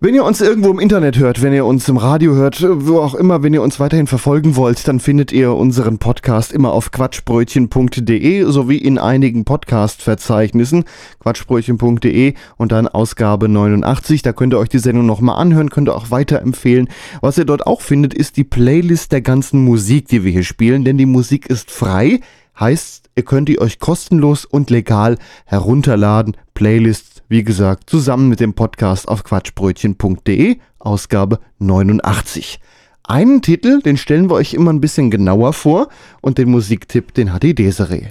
[0.00, 3.16] Wenn ihr uns irgendwo im Internet hört, wenn ihr uns im Radio hört, wo auch
[3.16, 8.44] immer, wenn ihr uns weiterhin verfolgen wollt, dann findet ihr unseren Podcast immer auf quatschbrötchen.de
[8.44, 10.84] sowie in einigen Podcast-Verzeichnissen.
[11.18, 14.22] Quatschbrötchen.de und dann Ausgabe 89.
[14.22, 16.88] Da könnt ihr euch die Sendung nochmal anhören, könnt ihr auch weiterempfehlen.
[17.20, 20.84] Was ihr dort auch findet, ist die Playlist der ganzen Musik, die wir hier spielen,
[20.84, 22.20] denn die Musik ist frei.
[22.60, 26.36] Heißt, ihr könnt die euch kostenlos und legal herunterladen.
[26.54, 32.60] Playlists, wie gesagt, zusammen mit dem Podcast auf quatschbrötchen.de, Ausgabe 89.
[33.04, 35.88] Einen Titel, den stellen wir euch immer ein bisschen genauer vor
[36.20, 38.08] und den Musiktipp, den hat die Desiree.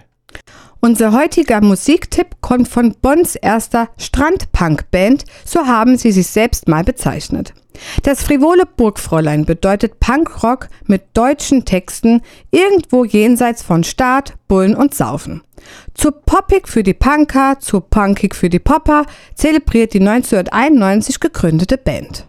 [0.80, 7.53] Unser heutiger Musiktipp kommt von Bonns erster Strandpunk-Band, so haben sie sich selbst mal bezeichnet.
[8.04, 15.42] Das frivole Burgfräulein bedeutet Punkrock mit deutschen Texten irgendwo jenseits von Staat, Bullen und Saufen.
[15.94, 22.26] Zu poppig für die Punker, zu punkig für die Popper zelebriert die 1991 gegründete Band.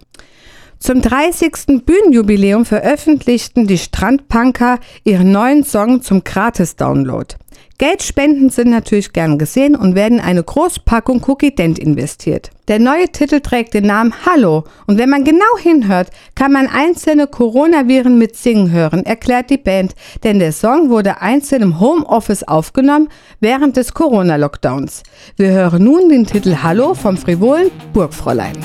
[0.80, 1.84] Zum 30.
[1.84, 7.34] Bühnenjubiläum veröffentlichten die Strandpunker ihren neuen Song zum Gratis-Download.
[7.78, 12.50] Geldspenden sind natürlich gern gesehen und werden in eine Großpackung Cookie Dent investiert.
[12.66, 17.28] Der neue Titel trägt den Namen Hallo und wenn man genau hinhört, kann man einzelne
[17.28, 23.10] Coronaviren mit Singen hören, erklärt die Band, denn der Song wurde einzeln im Homeoffice aufgenommen
[23.38, 25.04] während des Corona-Lockdowns.
[25.36, 28.56] Wir hören nun den Titel Hallo vom frivolen Burgfräulein.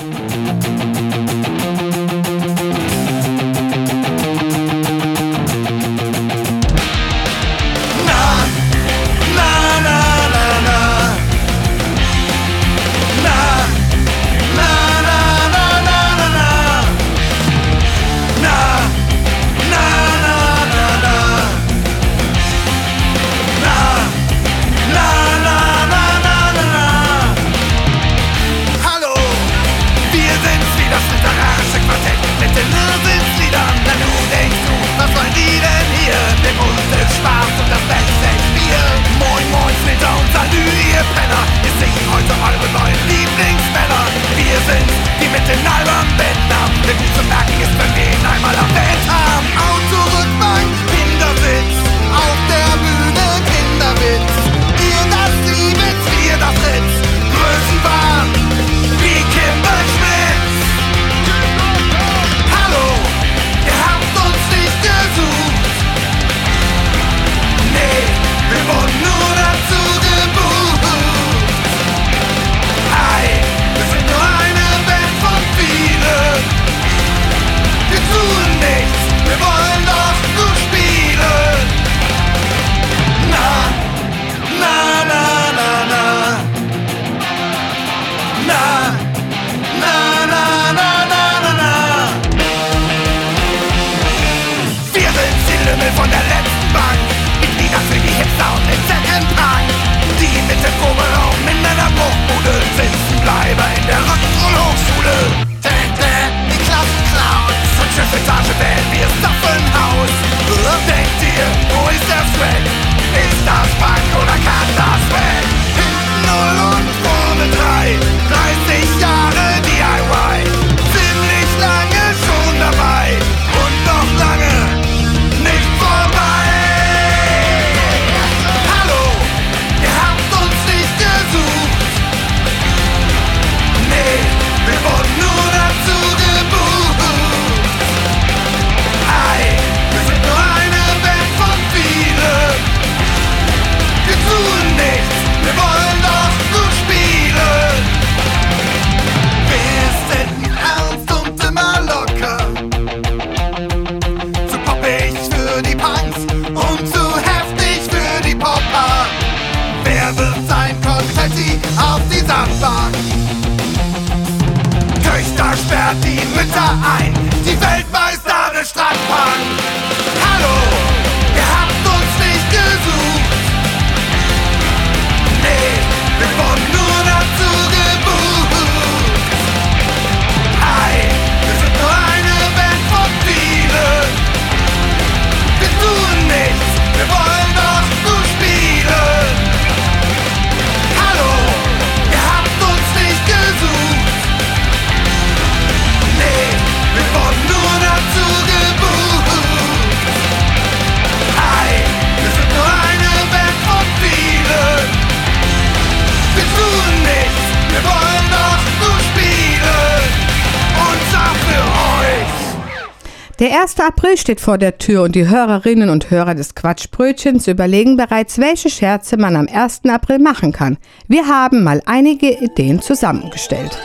[213.83, 218.69] April steht vor der Tür und die Hörerinnen und Hörer des Quatschbrötchens überlegen bereits, welche
[218.69, 219.81] Scherze man am 1.
[219.89, 220.77] April machen kann.
[221.09, 223.77] Wir haben mal einige Ideen zusammengestellt.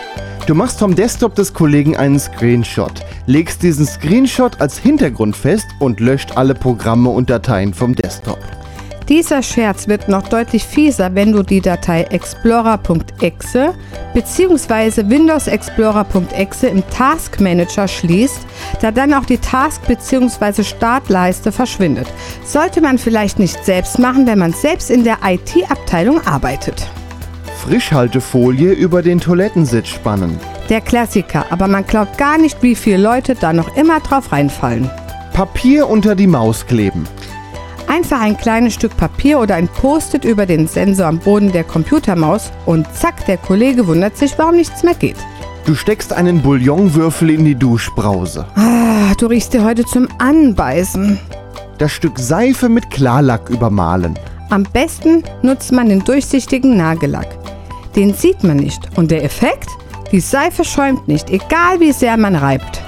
[0.46, 5.98] Du machst vom Desktop des Kollegen einen Screenshot, legst diesen Screenshot als Hintergrund fest und
[5.98, 8.38] löscht alle Programme und Dateien vom Desktop.
[9.08, 13.74] Dieser Scherz wird noch deutlich fieser, wenn du die Datei explorer.exe
[14.12, 15.08] bzw.
[15.08, 18.40] Windows Explorer.exe im Task Manager schließt,
[18.82, 20.62] da dann auch die Task bzw.
[20.62, 22.06] Startleiste verschwindet.
[22.44, 26.86] Sollte man vielleicht nicht selbst machen, wenn man selbst in der IT-Abteilung arbeitet.
[27.64, 30.38] Frischhaltefolie über den Toilettensitz spannen.
[30.68, 34.90] Der Klassiker, aber man glaubt gar nicht, wie viele Leute da noch immer drauf reinfallen.
[35.32, 37.06] Papier unter die Maus kleben.
[37.88, 42.52] Einfach ein kleines Stück Papier oder ein Post-it über den Sensor am Boden der Computermaus
[42.66, 45.16] und zack, der Kollege wundert sich, warum nichts mehr geht.
[45.64, 48.46] Du steckst einen Bouillonwürfel in die Duschbrause.
[48.56, 51.18] Ah, du riechst dir heute zum Anbeißen.
[51.78, 54.18] Das Stück Seife mit Klarlack übermalen.
[54.50, 57.28] Am besten nutzt man den durchsichtigen Nagellack.
[57.96, 58.80] Den sieht man nicht.
[58.96, 59.68] Und der Effekt?
[60.12, 62.82] Die Seife schäumt nicht, egal wie sehr man reibt.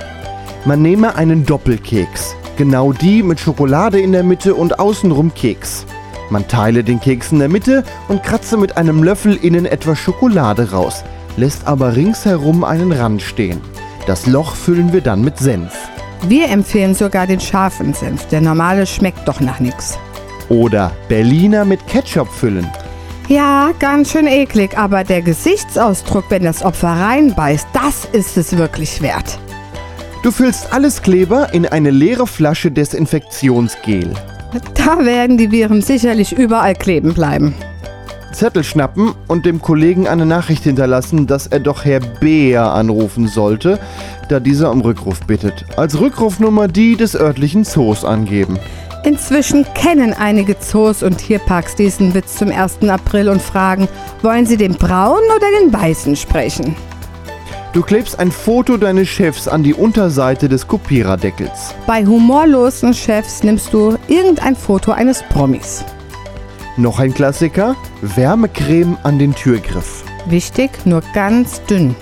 [0.64, 2.34] Man nehme einen Doppelkeks.
[2.60, 5.86] Genau die mit Schokolade in der Mitte und außenrum Keks.
[6.28, 10.70] Man teile den Keks in der Mitte und kratze mit einem Löffel innen etwas Schokolade
[10.70, 11.02] raus,
[11.38, 13.62] lässt aber ringsherum einen Rand stehen.
[14.06, 15.72] Das Loch füllen wir dann mit Senf.
[16.28, 18.26] Wir empfehlen sogar den scharfen Senf.
[18.26, 19.98] Der normale schmeckt doch nach nichts.
[20.50, 22.70] Oder Berliner mit Ketchup füllen.
[23.28, 29.00] Ja, ganz schön eklig, aber der Gesichtsausdruck, wenn das Opfer reinbeißt, das ist es wirklich
[29.00, 29.38] wert.
[30.22, 34.12] Du füllst alles Kleber in eine leere Flasche Desinfektionsgel.
[34.74, 37.54] Da werden die Viren sicherlich überall kleben bleiben.
[38.32, 43.78] Zettel schnappen und dem Kollegen eine Nachricht hinterlassen, dass er doch Herr Beer anrufen sollte,
[44.28, 45.64] da dieser um Rückruf bittet.
[45.76, 48.58] Als Rückrufnummer die des örtlichen Zoos angeben.
[49.04, 52.82] Inzwischen kennen einige Zoos und Tierparks diesen Witz zum 1.
[52.90, 53.88] April und fragen,
[54.20, 56.76] wollen sie den braunen oder den weißen sprechen?
[57.72, 61.72] Du klebst ein Foto deines Chefs an die Unterseite des Kopiererdeckels.
[61.86, 65.84] Bei humorlosen Chefs nimmst du irgendein Foto eines Promis.
[66.76, 70.02] Noch ein Klassiker: Wärmecreme an den Türgriff.
[70.26, 71.94] Wichtig, nur ganz dünn.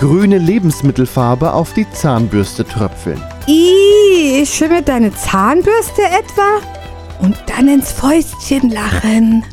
[0.00, 3.22] Grüne Lebensmittelfarbe auf die Zahnbürste tröpfeln.
[3.46, 7.24] Ih, schimmert deine Zahnbürste etwa?
[7.24, 9.44] Und dann ins Fäustchen lachen.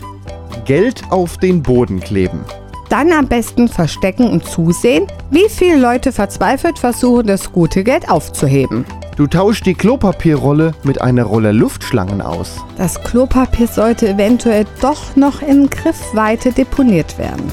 [0.66, 2.44] Geld auf den Boden kleben.
[2.90, 8.84] Dann am besten verstecken und zusehen, wie viele Leute verzweifelt versuchen, das gute Geld aufzuheben.
[9.16, 12.58] Du tauschst die Klopapierrolle mit einer Rolle Luftschlangen aus.
[12.78, 17.52] Das Klopapier sollte eventuell doch noch in Griffweite deponiert werden.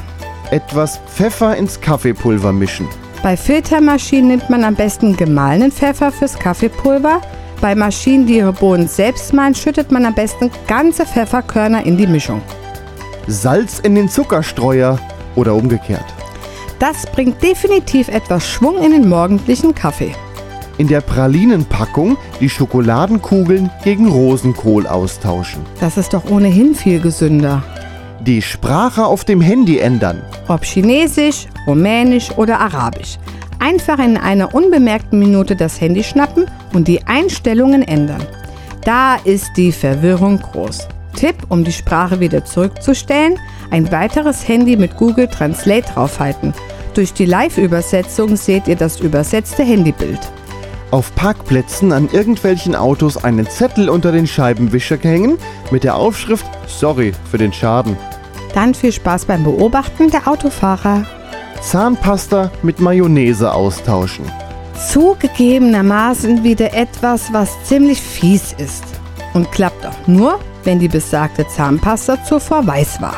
[0.51, 2.89] Etwas Pfeffer ins Kaffeepulver mischen.
[3.23, 7.21] Bei Filtermaschinen nimmt man am besten gemahlenen Pfeffer fürs Kaffeepulver.
[7.61, 12.07] Bei Maschinen, die ihre Bohnen selbst mahlen, schüttet man am besten ganze Pfefferkörner in die
[12.07, 12.41] Mischung.
[13.27, 15.01] Salz in den Zuckerstreuer
[15.37, 16.05] oder umgekehrt.
[16.79, 20.15] Das bringt definitiv etwas Schwung in den morgendlichen Kaffee.
[20.79, 25.63] In der Pralinenpackung die Schokoladenkugeln gegen Rosenkohl austauschen.
[25.81, 27.63] Das ist doch ohnehin viel gesünder.
[28.21, 30.23] Die Sprache auf dem Handy ändern.
[30.49, 33.19] Ob Chinesisch, Rumänisch oder Arabisch.
[33.59, 38.23] Einfach in einer unbemerkten Minute das Handy schnappen und die Einstellungen ändern.
[38.85, 40.89] Da ist die Verwirrung groß.
[41.17, 43.41] Tipp, um die Sprache wieder zurückzustellen,
[43.71, 46.55] ein weiteres Handy mit Google Translate draufhalten.
[46.95, 50.21] Durch die Live-Übersetzung seht ihr das übersetzte Handybild.
[50.93, 55.37] Auf Parkplätzen an irgendwelchen Autos einen Zettel unter den Scheibenwischer hängen
[55.71, 57.97] mit der Aufschrift Sorry für den Schaden.
[58.55, 61.05] Dann viel Spaß beim Beobachten der Autofahrer.
[61.61, 64.25] Zahnpasta mit Mayonnaise austauschen.
[64.91, 68.85] Zugegebenermaßen wieder etwas, was ziemlich fies ist.
[69.35, 73.17] Und klappt auch nur, wenn die besagte Zahnpasta zuvor weiß war.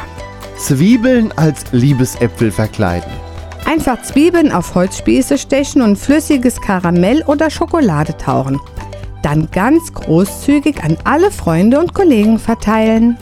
[0.59, 3.11] Zwiebeln als Liebesäpfel verkleiden.
[3.65, 8.61] Einfach Zwiebeln auf Holzspieße stechen und flüssiges Karamell oder Schokolade tauchen.
[9.23, 13.19] Dann ganz großzügig an alle Freunde und Kollegen verteilen.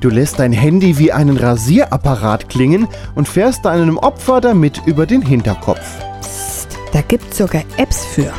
[0.00, 5.22] Du lässt dein Handy wie einen Rasierapparat klingen und fährst deinem Opfer damit über den
[5.22, 5.80] Hinterkopf.
[6.20, 8.32] Psst, da gibt's sogar Apps für.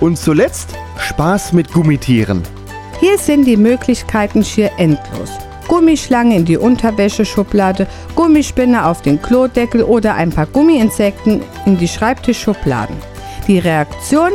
[0.00, 2.42] Und zuletzt Spaß mit Gummitieren.
[3.00, 5.30] Hier sind die Möglichkeiten schier endlos.
[5.68, 12.96] Gummischlange in die Unterwäscheschublade, Gummispinne auf den Klodeckel oder ein paar Gummiinsekten in die Schreibtischschubladen.
[13.46, 14.32] Die Reaktion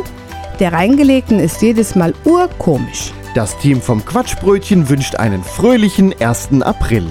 [0.59, 3.13] der Reingelegten ist jedes Mal urkomisch.
[3.33, 6.61] Das Team vom Quatschbrötchen wünscht einen fröhlichen 1.
[6.61, 7.07] April.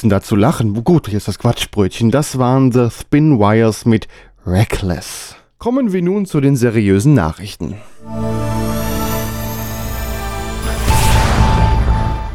[0.00, 0.84] Denn da zu lachen?
[0.84, 2.10] Gut, hier ist das Quatschbrötchen.
[2.10, 4.08] Das waren The Spin Wires mit
[4.46, 5.36] Reckless.
[5.58, 7.76] Kommen wir nun zu den seriösen Nachrichten.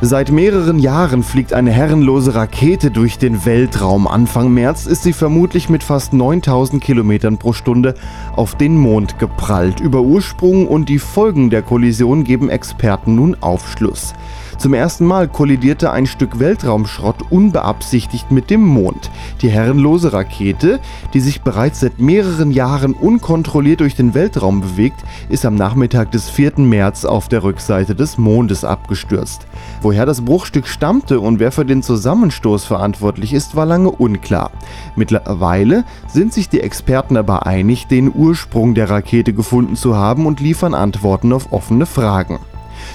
[0.01, 4.07] Seit mehreren Jahren fliegt eine herrenlose Rakete durch den Weltraum.
[4.07, 7.95] Anfang März ist sie vermutlich mit fast 9000 Kilometern pro Stunde
[8.35, 9.79] auf den Mond geprallt.
[9.79, 14.13] Über Ursprung und die Folgen der Kollision geben Experten nun Aufschluss.
[14.57, 19.11] Zum ersten Mal kollidierte ein Stück Weltraumschrott unbeabsichtigt mit dem Mond.
[19.41, 20.79] Die herrenlose Rakete,
[21.13, 26.29] die sich bereits seit mehreren Jahren unkontrolliert durch den Weltraum bewegt, ist am Nachmittag des
[26.29, 26.53] 4.
[26.57, 29.45] März auf der Rückseite des Mondes abgestürzt.
[29.81, 34.51] Woher das Bruchstück stammte und wer für den Zusammenstoß verantwortlich ist, war lange unklar.
[34.95, 40.39] Mittlerweile sind sich die Experten aber einig, den Ursprung der Rakete gefunden zu haben und
[40.39, 42.39] liefern Antworten auf offene Fragen.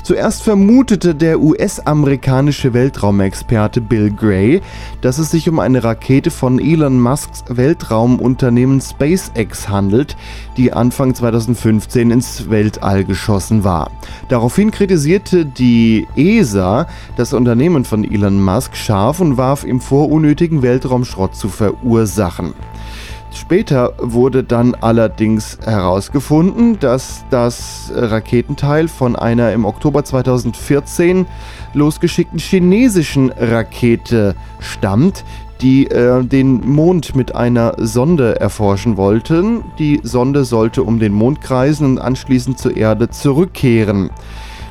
[0.03, 4.61] Zuerst vermutete der US-amerikanische Weltraumexperte Bill Gray,
[5.01, 10.17] dass es sich um eine Rakete von Elon Musks Weltraumunternehmen SpaceX handelt,
[10.57, 13.91] die Anfang 2015 ins Weltall geschossen war.
[14.29, 16.87] Daraufhin kritisierte die ESA
[17.17, 22.55] das Unternehmen von Elon Musk scharf und warf ihm vor, unnötigen Weltraumschrott zu verursachen.
[23.51, 31.27] Später wurde dann allerdings herausgefunden, dass das Raketenteil von einer im Oktober 2014
[31.75, 35.25] losgeschickten chinesischen Rakete stammt,
[35.63, 39.65] die äh, den Mond mit einer Sonde erforschen wollten.
[39.81, 44.11] Die Sonde sollte um den Mond kreisen und anschließend zur Erde zurückkehren.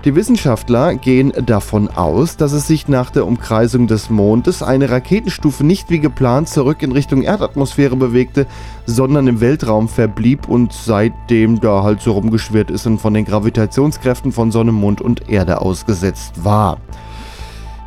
[0.05, 5.65] Die Wissenschaftler gehen davon aus, dass es sich nach der Umkreisung des Mondes eine Raketenstufe
[5.65, 8.47] nicht wie geplant zurück in Richtung Erdatmosphäre bewegte,
[8.85, 14.31] sondern im Weltraum verblieb und seitdem da halt so rumgeschwirrt ist und von den Gravitationskräften
[14.31, 16.77] von Sonne, Mond und Erde ausgesetzt war.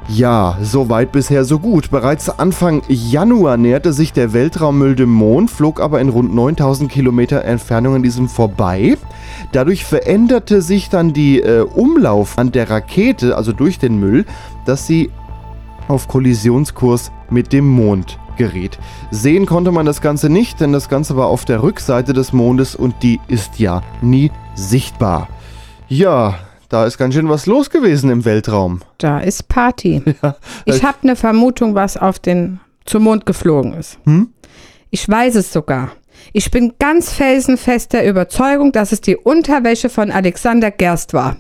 [0.09, 1.91] Ja, soweit bisher so gut.
[1.91, 7.45] Bereits Anfang Januar näherte sich der Weltraummüll dem Mond, flog aber in rund 9000 Kilometer
[7.45, 8.99] Entfernung an diesem vorbei.
[9.53, 14.27] Dadurch veränderte sich dann die äh, Umlauf an der Rakete, also durch den Müll,
[14.67, 15.11] dass sie
[15.89, 18.79] auf Kollisionskurs mit dem Mond geriet.
[19.11, 22.75] Sehen konnte man das Ganze nicht, denn das Ganze war auf der Rückseite des Mondes
[22.75, 25.29] und die ist ja nie sichtbar.
[25.89, 26.39] Ja,
[26.73, 28.81] da ist ganz schön was los gewesen im Weltraum.
[28.97, 30.03] Da ist Party.
[30.23, 33.99] Ja, Ich habe eine Vermutung, was auf den zum Mond geflogen ist.
[34.05, 34.31] Hm?
[34.91, 35.91] Ich weiß es sogar.
[36.33, 41.37] Ich bin ganz felsenfest der Überzeugung, dass es die Unterwäsche von Alexander Gerst war.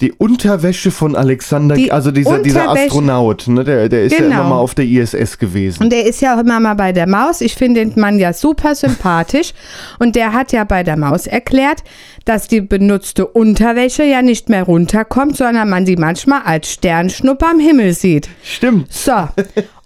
[0.00, 4.40] Die Unterwäsche von Alexander, Die also dieser, dieser Astronaut, ne, der, der ist ja Genau.
[4.40, 5.82] immer mal auf der ISS gewesen.
[5.82, 7.40] Und der ist ja auch immer mal bei der Maus.
[7.42, 9.52] Ich finde den Mann ja super sympathisch.
[9.98, 11.82] Und der hat ja bei der Maus erklärt,
[12.24, 17.58] dass die benutzte Unterwäsche ja nicht mehr runterkommt, sondern man sie manchmal als Sternschnuppe am
[17.60, 18.28] Himmel sieht.
[18.42, 18.90] Stimmt.
[18.92, 19.28] So.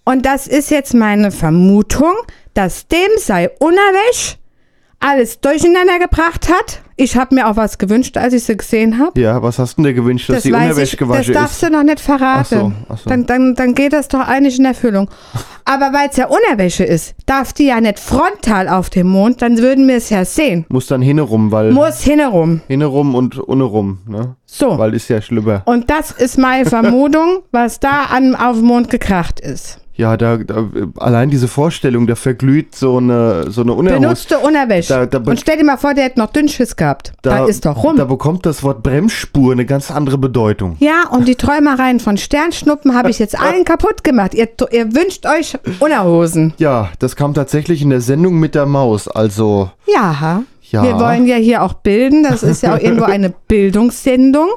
[0.04, 2.14] Und das ist jetzt meine Vermutung,
[2.52, 4.36] dass dem sei Unerwäsch
[5.00, 6.82] alles durcheinander gebracht hat.
[6.96, 9.20] Ich habe mir auch was gewünscht, als ich sie gesehen habe.
[9.20, 11.62] Ja, was hast du denn dir gewünscht, dass die weiß Unterwäsche ich, das gewaschen darfst
[11.62, 11.68] ist?
[11.68, 12.40] du noch nicht verraten.
[12.40, 13.10] Ach so, ach so.
[13.10, 15.10] Dann, dann, dann geht das doch eigentlich in Erfüllung.
[15.64, 19.58] Aber weil es ja Unterwäsche ist, darf die ja nicht frontal auf dem Mond, dann
[19.58, 20.66] würden wir es ja sehen.
[20.68, 22.60] Muss dann hinnerum, weil Muss hinnerum.
[22.68, 24.36] hinnerum und unnerum, ne?
[24.46, 24.78] So.
[24.78, 25.62] Weil ist ja schlimmer.
[25.64, 29.80] Und das ist meine Vermutung, was da an, auf dem Mond gekracht ist.
[29.96, 30.66] Ja, da, da
[30.98, 34.00] allein diese Vorstellung, da verglüht so eine so eine Unerhos.
[34.00, 34.92] Benutzte Unterwäsche.
[34.92, 37.12] Da- da be- Und stell dir mal vor, der hätte noch Dünnschiss gehabt.
[37.22, 37.96] Da, ist doch rum.
[37.96, 40.76] Da bekommt das Wort Bremsspur eine ganz andere Bedeutung.
[40.80, 44.34] ja, und die Träumereien von Sternschnuppen habe ich jetzt allen kaputt gemacht.
[44.34, 46.54] Ihr, ihr wünscht euch Unterhosen.
[46.58, 49.06] Ja, das kam tatsächlich in der Sendung mit der Maus.
[49.06, 50.42] Also, Ja.
[50.70, 50.82] Ja.
[50.82, 52.24] Wir wollen ja hier auch bilden.
[52.24, 54.48] Das ist ja auch irgendwo eine Bildungssendung.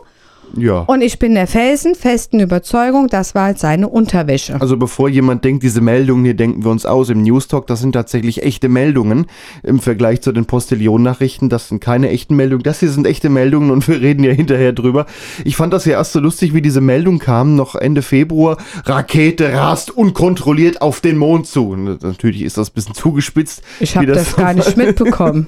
[0.56, 0.80] Ja.
[0.82, 4.60] Und ich bin der felsenfesten Überzeugung, das war halt seine Unterwäsche.
[4.60, 7.93] Also bevor jemand denkt, diese Meldungen hier denken wir uns aus im Newstalk, das sind
[7.93, 9.28] tatsächlich echte Meldungen
[9.64, 11.50] im Vergleich zu den Postillon-Nachrichten.
[11.50, 12.64] Das sind keine echten Meldungen.
[12.64, 15.06] Das hier sind echte Meldungen und wir reden ja hinterher drüber.
[15.43, 18.58] Ich fand das ja erst so lustig, wie diese Meldung kam, noch Ende Februar.
[18.86, 21.70] Rakete rast unkontrolliert auf den Mond zu.
[21.70, 23.62] Und natürlich ist das ein bisschen zugespitzt.
[23.80, 25.48] Ich habe das gar nicht mitbekommen.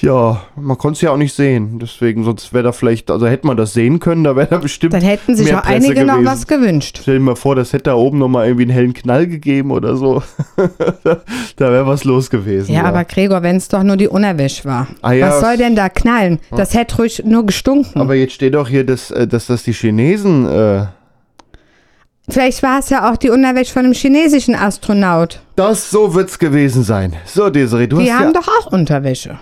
[0.00, 1.78] Ja, man konnte es ja auch nicht sehen.
[1.78, 4.92] Deswegen, sonst wäre da vielleicht, also hätte man das sehen können, da wäre da bestimmt.
[4.92, 6.26] Dann hätten sich auch einige noch gewesen.
[6.26, 6.98] was gewünscht.
[7.02, 9.96] Stell dir mal vor, das hätte da oben nochmal irgendwie einen hellen Knall gegeben oder
[9.96, 10.22] so.
[11.56, 12.72] da wäre was los gewesen.
[12.72, 14.88] Ja, aber Gregor, wenn es doch nur die Unterwäsche war.
[15.02, 16.38] Ah ja, was soll denn da knallen?
[16.50, 18.00] Das hätte ruhig nur gestunken.
[18.00, 20.46] Aber jetzt steht doch hier, dass, äh, dass das die Chinesen.
[20.46, 20.86] Äh,
[22.30, 25.40] Vielleicht war es ja auch die Unterwäsche von einem chinesischen Astronaut.
[25.56, 27.14] das so wird's gewesen sein.
[27.24, 28.40] So, Desiree, du Die hast haben ja.
[28.40, 29.38] doch auch Unterwäsche.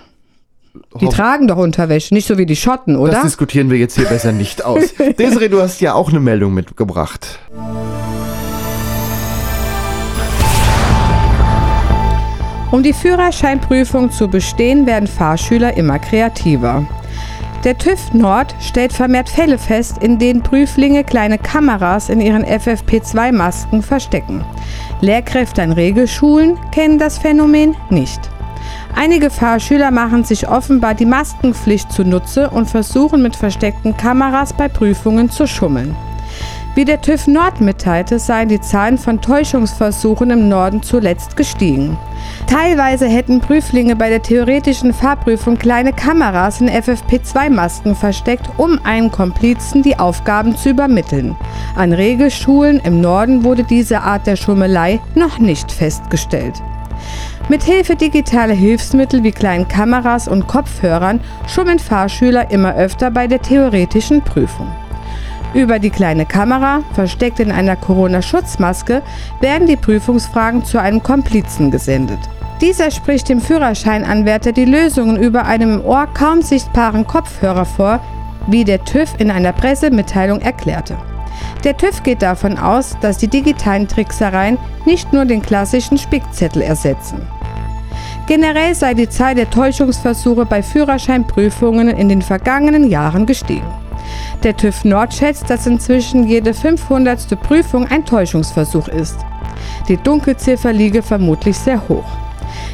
[0.99, 3.21] Die hoff- tragen doch Unterwäsche, nicht so wie die Schotten, das oder?
[3.23, 4.93] diskutieren wir jetzt hier besser nicht aus.
[5.17, 7.39] Desiree, du hast ja auch eine Meldung mitgebracht.
[12.71, 16.85] Um die Führerscheinprüfung zu bestehen, werden Fahrschüler immer kreativer.
[17.65, 23.81] Der TÜV Nord stellt vermehrt Fälle fest, in denen Prüflinge kleine Kameras in ihren FFP2-Masken
[23.81, 24.45] verstecken.
[25.01, 28.21] Lehrkräfte an Regelschulen kennen das Phänomen nicht.
[28.95, 35.29] Einige Fahrschüler machen sich offenbar die Maskenpflicht zunutze und versuchen mit versteckten Kameras bei Prüfungen
[35.29, 35.97] zu schummeln.
[36.75, 41.97] Wie der TÜV Nord mitteilte, seien die Zahlen von Täuschungsversuchen im Norden zuletzt gestiegen.
[42.47, 49.81] Teilweise hätten Prüflinge bei der theoretischen Fahrprüfung kleine Kameras in FFP2-Masken versteckt, um einem Komplizen
[49.81, 51.35] die Aufgaben zu übermitteln.
[51.75, 56.61] An Regelschulen im Norden wurde diese Art der Schummelei noch nicht festgestellt.
[57.49, 64.21] Mithilfe digitaler Hilfsmittel wie kleinen Kameras und Kopfhörern schummeln Fahrschüler immer öfter bei der theoretischen
[64.21, 64.67] Prüfung.
[65.53, 69.01] Über die kleine Kamera, versteckt in einer Corona-Schutzmaske,
[69.41, 72.19] werden die Prüfungsfragen zu einem Komplizen gesendet.
[72.61, 77.99] Dieser spricht dem Führerscheinanwärter die Lösungen über einem im Ohr kaum sichtbaren Kopfhörer vor,
[78.47, 80.97] wie der TÜV in einer Pressemitteilung erklärte.
[81.63, 87.21] Der TÜV geht davon aus, dass die digitalen Tricksereien nicht nur den klassischen Spickzettel ersetzen.
[88.27, 93.65] Generell sei die Zahl der Täuschungsversuche bei Führerscheinprüfungen in den vergangenen Jahren gestiegen.
[94.43, 97.39] Der TÜV Nord schätzt, dass inzwischen jede 500.
[97.41, 99.17] Prüfung ein Täuschungsversuch ist.
[99.89, 102.05] Die Dunkelziffer liege vermutlich sehr hoch.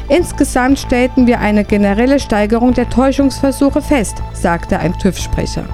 [0.08, 5.64] Insgesamt stellten wir eine generelle Steigerung der Täuschungsversuche fest, sagte ein TÜV-Sprecher.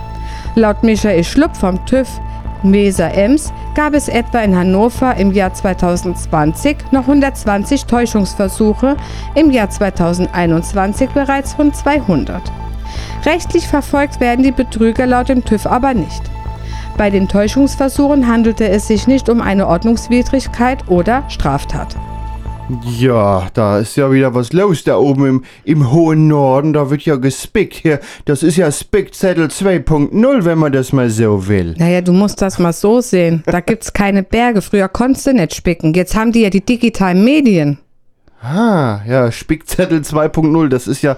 [0.55, 2.09] Laut Michael Schlupp vom TÜV
[2.63, 8.97] Weser-Ems gab es etwa in Hannover im Jahr 2020 noch 120 Täuschungsversuche,
[9.35, 12.62] im Jahr 2021 bereits rund 200.
[13.25, 16.23] Rechtlich verfolgt werden die Betrüger laut dem TÜV aber nicht.
[16.97, 21.97] Bei den Täuschungsversuchen handelte es sich nicht um eine Ordnungswidrigkeit oder Straftat.
[22.85, 26.73] Ja, da ist ja wieder was los da oben im, im hohen Norden.
[26.73, 28.01] Da wird ja gespickt hier.
[28.25, 31.75] Das ist ja Spickzettel 2.0, wenn man das mal so will.
[31.79, 33.43] Naja, du musst das mal so sehen.
[33.47, 34.63] Da gibt's keine Berge.
[34.63, 35.93] Früher konntest du nicht spicken.
[35.95, 37.79] Jetzt haben die ja die digitalen Medien.
[38.43, 41.17] Ah, ja, Spickzettel 2.0, das ist ja.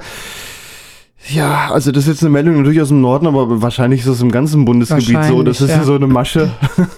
[1.28, 4.20] Ja, also das ist jetzt eine Meldung natürlich aus dem Norden, aber wahrscheinlich ist das
[4.20, 5.42] im ganzen Bundesgebiet so.
[5.42, 6.50] Das ist ja so eine Masche.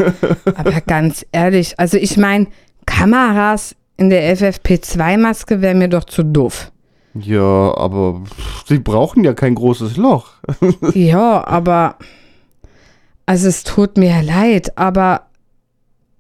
[0.56, 2.48] Aber ganz ehrlich, also ich meine,
[2.86, 6.72] Kameras in der FFP2-Maske wäre mir doch zu doof.
[7.14, 8.22] Ja, aber
[8.66, 10.32] sie brauchen ja kein großes Loch.
[10.94, 11.96] Ja, aber
[13.24, 15.25] also es tut mir leid, aber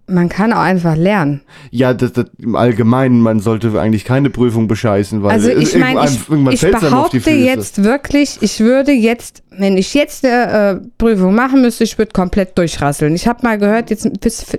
[0.08, 1.42] man kann auch einfach lernen.
[1.70, 6.00] Ja, das, das, im Allgemeinen, man sollte eigentlich keine Prüfung bescheißen, weil Also ich meine,
[6.00, 10.88] irgendwann, ich, irgendwann ich behaupte jetzt wirklich, ich würde jetzt, wenn ich jetzt eine äh,
[10.98, 13.14] Prüfung machen müsste, ich würde komplett durchrasseln.
[13.14, 14.08] Ich habe mal gehört, jetzt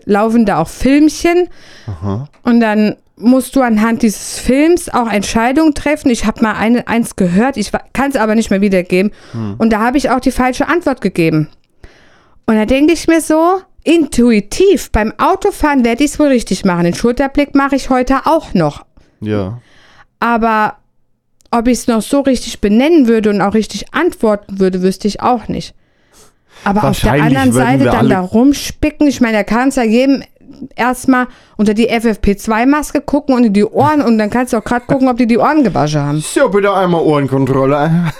[0.06, 1.48] laufen da auch Filmchen
[2.44, 6.10] und dann musst du anhand dieses Films auch Entscheidungen treffen.
[6.10, 9.12] Ich habe mal eine, eins gehört, ich kann es aber nicht mehr wiedergeben
[9.58, 11.48] und da habe ich auch die falsche Antwort gegeben.
[12.46, 16.84] Und da denke ich mir so, intuitiv, beim Autofahren werde ich es wohl richtig machen.
[16.84, 18.86] Den Schulterblick mache ich heute auch noch.
[19.22, 19.62] Ja.
[20.20, 20.76] Aber
[21.52, 25.22] ob ich es noch so richtig benennen würde und auch richtig antworten würde, wüsste ich
[25.22, 25.74] auch nicht.
[26.64, 30.24] Aber auf der anderen Seite dann da rumspicken, ich meine, da kannst du ja jedem
[30.76, 34.86] erstmal unter die FFP2-Maske gucken und in die Ohren und dann kannst du auch gerade
[34.88, 36.20] gucken, ob die die Ohren gewaschen haben.
[36.20, 38.12] So, bitte einmal Ohrenkontrolle.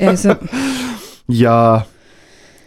[0.00, 0.34] Also,
[1.28, 1.86] Ja,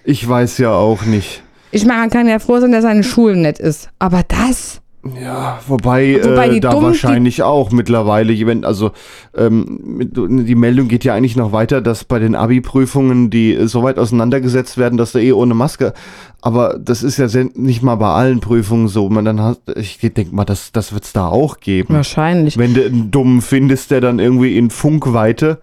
[0.06, 1.44] ich weiß ja auch nicht.
[1.76, 3.90] Ich meine, man kann ja froh sein, dass seine Schule nett ist.
[4.00, 4.80] Aber das,
[5.22, 8.92] Ja, wobei, Wobei äh, da die- wahrscheinlich auch mittlerweile, wenn, also
[9.38, 13.68] ähm, mit, die Meldung geht ja eigentlich noch weiter, dass bei den Abi-Prüfungen die äh,
[13.68, 15.94] so weit auseinandergesetzt werden, dass da eh ohne Maske.
[16.42, 19.10] Aber das ist ja nicht mal bei allen Prüfungen so.
[19.10, 21.94] Man dann hat, ich denke mal, das, das wird's da auch geben.
[21.94, 22.58] wahrscheinlich.
[22.58, 25.60] Wenn du einen Dummen findest, der dann irgendwie in Funkweite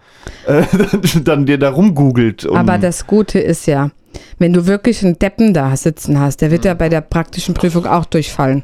[0.47, 0.62] äh,
[1.12, 2.49] dann, dann dir da rumgoogelt.
[2.49, 3.90] Aber das Gute ist ja,
[4.38, 7.86] wenn du wirklich einen Deppen da sitzen hast, der wird ja bei der praktischen Prüfung
[7.86, 8.62] auch durchfallen.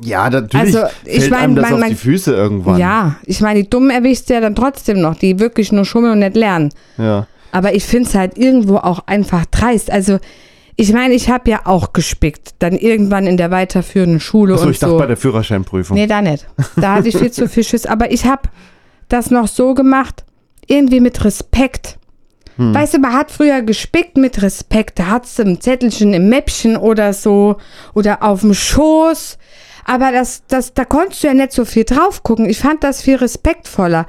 [0.00, 2.78] Ja, natürlich Also, ich fällt mein, einem das man- auf die Füße irgendwann.
[2.78, 6.14] Ja, ich meine, die Dummen erwischst du ja dann trotzdem noch, die wirklich nur schummeln
[6.14, 6.70] und nicht lernen.
[6.98, 7.26] ja.
[7.52, 9.88] Aber ich finde es halt irgendwo auch einfach dreist.
[9.88, 10.18] Also,
[10.74, 14.72] ich meine, ich habe ja auch gespickt, dann irgendwann in der weiterführenden Schule Achso, und
[14.72, 14.98] ich dachte so.
[14.98, 15.96] bei der Führerscheinprüfung.
[15.96, 16.48] nee, da nicht.
[16.74, 17.86] Da hatte ich viel zu viel Schiss.
[17.86, 18.42] Aber ich habe
[19.08, 20.24] das noch so gemacht,
[20.66, 21.96] irgendwie mit Respekt.
[22.56, 22.74] Hm.
[22.74, 24.98] Weißt du, man hat früher gespickt mit Respekt.
[24.98, 27.58] Da hat's ein Zettelchen im Mäppchen oder so
[27.94, 29.38] oder auf dem Schoß.
[29.84, 32.48] Aber das, das, da konntest du ja nicht so viel drauf gucken.
[32.48, 34.06] Ich fand das viel respektvoller.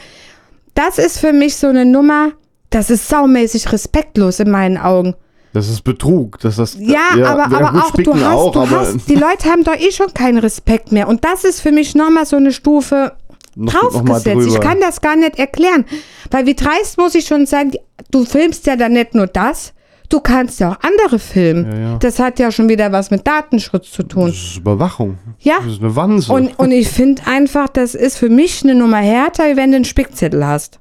[0.74, 2.32] Das ist für mich so eine Nummer,
[2.70, 5.16] Das ist saumäßig respektlos in meinen Augen.
[5.54, 6.40] Das ist Betrug.
[6.42, 9.16] Das ist, Ja, aber, ja, aber gut, auch, du hast, auch, du aber hast, die
[9.16, 11.08] Leute haben doch eh schon keinen Respekt mehr.
[11.08, 13.14] Und das ist für mich nochmal so eine Stufe
[13.56, 14.48] noch, noch draufgesetzt.
[14.48, 14.60] Ich drüber.
[14.60, 15.86] kann das gar nicht erklären.
[16.32, 17.80] Weil wie dreist muss ich schon sein, die-
[18.12, 19.72] du filmst ja dann nicht nur das,
[20.10, 21.72] du kannst ja auch andere filmen.
[21.72, 21.98] Ja, ja.
[21.98, 24.28] Das hat ja schon wieder was mit Datenschutz zu tun.
[24.28, 25.18] Das ist Überwachung.
[25.40, 25.56] Ja.
[25.64, 26.32] Das ist eine Wanze.
[26.32, 29.86] Und, und ich finde einfach, das ist für mich eine Nummer härter, wenn du einen
[29.86, 30.80] Spickzettel hast.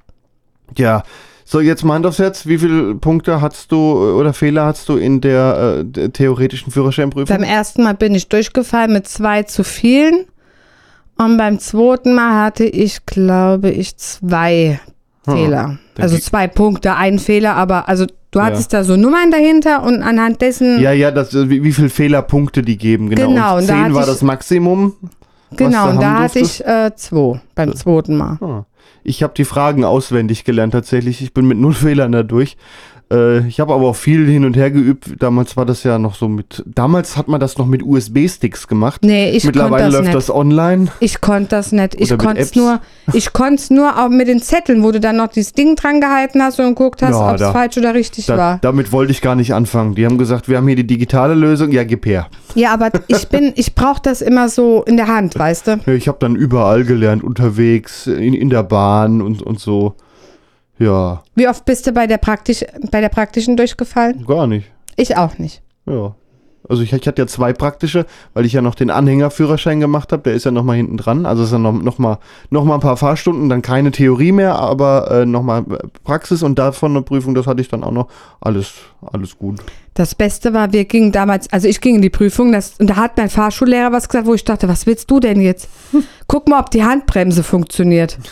[0.77, 1.03] ja.
[1.47, 2.47] So, jetzt mal Hand aufs Herz.
[2.47, 6.73] Wie viele Punkte hast du äh, oder Fehler hast du in der, äh, der theoretischen
[6.73, 7.37] Führerscheinprüfung?
[7.37, 10.25] Beim ersten Mal bin ich durchgefallen mit zwei zu vielen.
[11.19, 14.81] Und beim zweiten Mal hatte ich, glaube ich, zwei
[15.25, 15.79] Fehler.
[15.95, 20.03] dann Also zwei Punkte, ein Fehler, aber also du hattest da so Nummern dahinter und
[20.03, 23.29] anhand dessen, Ja, ja, das, wie, wie viele Fehlerpunkte die geben, genau.
[23.29, 24.95] Genau, und und da 10 hatte war das Maximum.
[25.57, 28.39] genau, und da hatte ich äh, zwei beim zweiten Mal.
[28.41, 28.65] Ah.
[29.03, 31.21] Ich habe die Fragen auswendig gelernt tatsächlich.
[31.23, 32.57] Ich bin mit null Fehlern da durch.
[33.13, 35.11] Äh, ich habe aber auch viel hin und her geübt.
[35.21, 36.63] Damals war das ja noch so mit.
[36.67, 39.03] Damals hat man das noch mit USB-Sticks gemacht.
[39.05, 40.15] Nee, ich konnte Mittlerweile das läuft nicht.
[40.17, 40.87] das online.
[41.01, 41.95] Ich konnte das nicht.
[42.01, 42.81] Ich konnte es nur,
[43.13, 46.01] ich konnte es nur auch mit den Zetteln, wo du dann noch dieses Ding dran
[46.01, 48.59] gehalten hast und geguckt hast, Ja, ob es falsch oder richtig Da, war.
[48.63, 49.95] damit wollte ich gar nicht anfangen.
[49.95, 51.71] Die haben gesagt, wir haben hier die digitale Lösung.
[51.73, 52.29] Ja, gib her.
[52.55, 55.81] Ja, aber ich bin, ich brauche das immer so in der Hand, weißt du?
[55.93, 59.95] Ich habe dann überall gelernt, unterwegs, in, in der Bahn und, und so.
[60.79, 64.25] Ja, Wie oft bist du bei der, praktisch, bei der praktischen durchgefallen?
[64.27, 64.71] gar nicht.
[64.97, 65.63] Ich auch nicht.
[65.87, 66.15] Ja.
[66.69, 70.23] Also ich, ich hatte ja zwei praktische, weil ich ja noch den Anhängerführerschein gemacht habe.
[70.23, 71.27] Der ist ja noch mal hinten dran.
[71.27, 72.19] Also es ist ja noch, noch, mal,
[72.51, 75.65] noch mal ein paar Fahrstunden, dann keine Theorie mehr, aber äh, noch mal
[76.05, 78.09] Praxis und davon eine Prüfung, das hatte ich dann auch noch.
[78.41, 79.61] Alles, alles gut.
[79.95, 82.97] Das Beste war, wir gingen damals, also ich ging in die Prüfung das, und da
[82.97, 85.69] hat mein Fahrschullehrer was gesagt, wo ich dachte, was willst du denn jetzt?
[86.27, 88.19] Guck mal, ob die Handbremse funktioniert.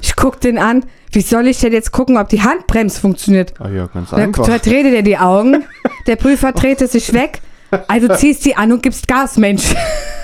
[0.00, 3.54] Ich guck den an, wie soll ich denn jetzt gucken, ob die Handbremse funktioniert?
[3.58, 4.44] Ah ja, ganz Dann einfach.
[4.44, 5.64] verdreht er die Augen,
[6.06, 7.40] der Prüfer dreht sich weg.
[7.86, 9.74] Also ziehst die an und gibst Gas, Mensch.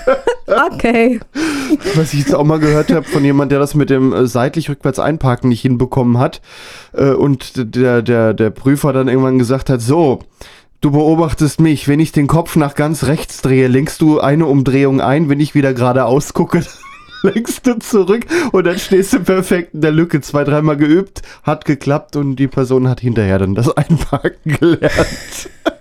[0.47, 1.19] okay.
[1.95, 4.69] Was ich jetzt auch mal gehört habe von jemand, der das mit dem äh, seitlich
[4.69, 6.41] rückwärts einparken nicht hinbekommen hat
[6.93, 10.19] äh, und der, der, der Prüfer dann irgendwann gesagt hat, so,
[10.81, 15.01] du beobachtest mich, wenn ich den Kopf nach ganz rechts drehe, lenkst du eine Umdrehung
[15.01, 16.63] ein, wenn ich wieder geradeaus gucke,
[17.23, 20.21] lenkst du zurück und dann stehst du perfekt in der Lücke.
[20.21, 25.49] Zwei, dreimal geübt, hat geklappt und die Person hat hinterher dann das Einparken gelernt.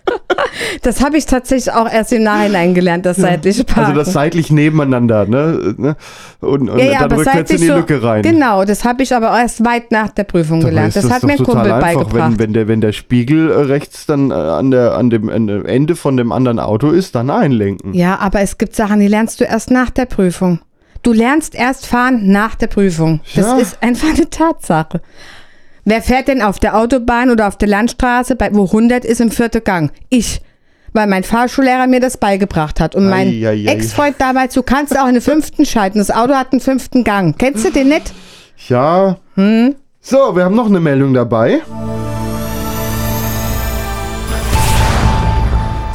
[0.82, 3.92] Das habe ich tatsächlich auch erst im Nachhinein gelernt, das seitliche Parken.
[3.92, 5.74] Also das seitlich nebeneinander, ne?
[5.76, 5.96] ne?
[6.40, 8.22] Und, und ja, ja, dann rückwärts in die so, Lücke rein.
[8.22, 10.96] Genau, das habe ich aber erst weit nach der Prüfung Dabei gelernt.
[10.96, 12.32] ist Das, hat mir ein Kumpel einfach, beigebracht.
[12.32, 15.96] Wenn, wenn, der, wenn der Spiegel äh, rechts dann äh, an, der, an, dem, Ende
[15.96, 17.94] von dem anderen Auto ist, dann einlenken.
[17.94, 20.60] Ja, aber es gibt Sachen, die lernst du erst nach der Prüfung.
[21.02, 23.20] Du lernst erst fahren nach der Prüfung.
[23.34, 23.58] Das Ja.
[23.58, 25.02] ist einfach eine Tatsache.
[25.84, 29.30] Wer fährt denn auf der Autobahn oder auf der Landstraße, bei, wo 100 ist im
[29.30, 29.92] vierten Gang?
[30.08, 30.40] Ich.
[30.94, 32.94] Weil mein Fahrschullehrer mir das beigebracht hat.
[32.94, 33.72] Und mein Ei, ei, ei.
[33.72, 35.98] Ex-Freund damals, du kannst auch in den fünften schalten.
[35.98, 37.36] Das Auto hat einen fünften Gang.
[37.36, 38.14] Kennst du den nicht?
[38.68, 39.16] Ja.
[39.34, 39.74] Hm?
[40.00, 41.62] So, wir haben noch eine Meldung dabei.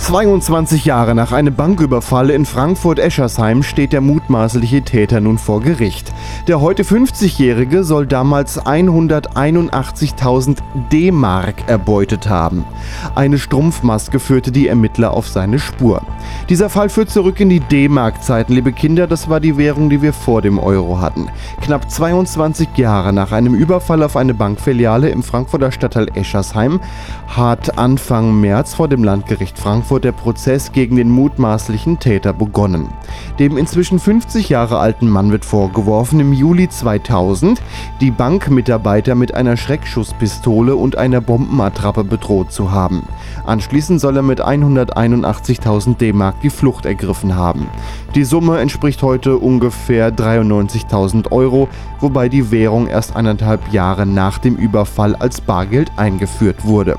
[0.10, 6.12] 22 Jahre nach einem Banküberfall in Frankfurt-Eschersheim steht der mutmaßliche Täter nun vor Gericht.
[6.48, 10.58] Der heute 50-Jährige soll damals 181.000
[10.92, 12.66] D-Mark erbeutet haben.
[13.14, 16.02] Eine Strumpfmaske führte die Ermittler auf seine Spur.
[16.50, 20.14] Dieser Fall führt zurück in die D-Mark-Zeiten, liebe Kinder, das war die Währung, die wir
[20.14, 21.30] vor dem Euro hatten.
[21.62, 26.80] Knapp 22 Jahre nach einem Überfall auf eine Bankfiliale im Frankfurter Stadtteil Eschersheim
[27.28, 32.90] hat Anfang März vor dem Landgericht Frankfurt der Prozess gegen den mutmaßlichen Täter begonnen.
[33.38, 37.62] Dem inzwischen 50 Jahre alten Mann wird vorgeworfen, im Juli 2000
[38.02, 43.04] die Bankmitarbeiter mit einer Schreckschusspistole und einer Bombenattrappe bedroht zu haben.
[43.46, 47.68] Anschließend soll er mit 181.000 D-Mark die Flucht ergriffen haben.
[48.16, 51.68] Die Summe entspricht heute ungefähr 93.000 Euro,
[52.00, 56.98] wobei die Währung erst eineinhalb Jahre nach dem Überfall als Bargeld eingeführt wurde.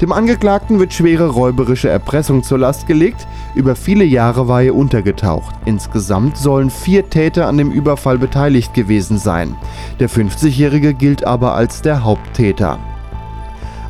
[0.00, 3.26] Dem Angeklagten wird schwere räuberische Erpressung zur Last gelegt.
[3.54, 5.54] Über viele Jahre war er untergetaucht.
[5.64, 9.56] Insgesamt sollen vier Täter an dem Überfall beteiligt gewesen sein.
[10.00, 12.78] Der 50-Jährige gilt aber als der Haupttäter.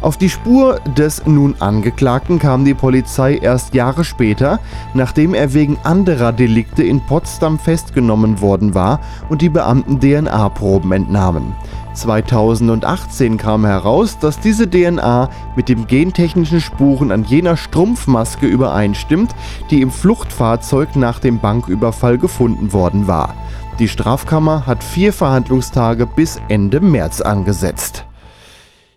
[0.02, 4.58] Auf die Spur des nun Angeklagten kam die Polizei erst Jahre später,
[4.94, 8.98] nachdem er wegen anderer Delikte in Potsdam festgenommen worden war
[9.28, 11.54] und die Beamten DNA-Proben entnahmen.
[11.94, 19.32] 2018 kam heraus, dass diese DNA mit dem gentechnischen Spuren an jener Strumpfmaske übereinstimmt,
[19.70, 23.36] die im Fluchtfahrzeug nach dem Banküberfall gefunden worden war.
[23.78, 28.04] Die Strafkammer hat vier Verhandlungstage bis Ende März angesetzt.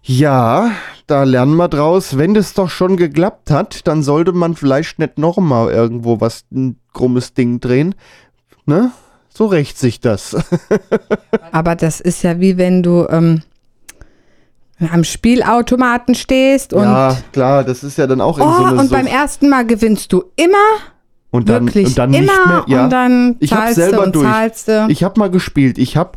[0.07, 0.69] Ja,
[1.07, 5.17] da lernen wir draus, wenn das doch schon geklappt hat, dann sollte man vielleicht nicht
[5.17, 7.95] nochmal irgendwo was, ein krummes Ding drehen.
[8.67, 8.91] Ne?
[9.29, 10.35] So rächt sich das.
[11.51, 13.41] Aber das ist ja wie wenn du ähm,
[14.91, 18.79] am Spielautomaten stehst und, ja, klar, das ist ja dann auch in oh, so eine
[18.79, 19.15] und beim Sucht.
[19.15, 20.57] ersten Mal gewinnst du immer,
[21.31, 22.63] und dann, wirklich und dann immer nicht mehr.
[22.67, 22.83] Ja.
[22.83, 24.25] und dann ich zahlst du selber und durch.
[24.25, 24.85] zahlst du.
[24.89, 25.77] Ich habe mal gespielt.
[25.77, 26.11] Ich habe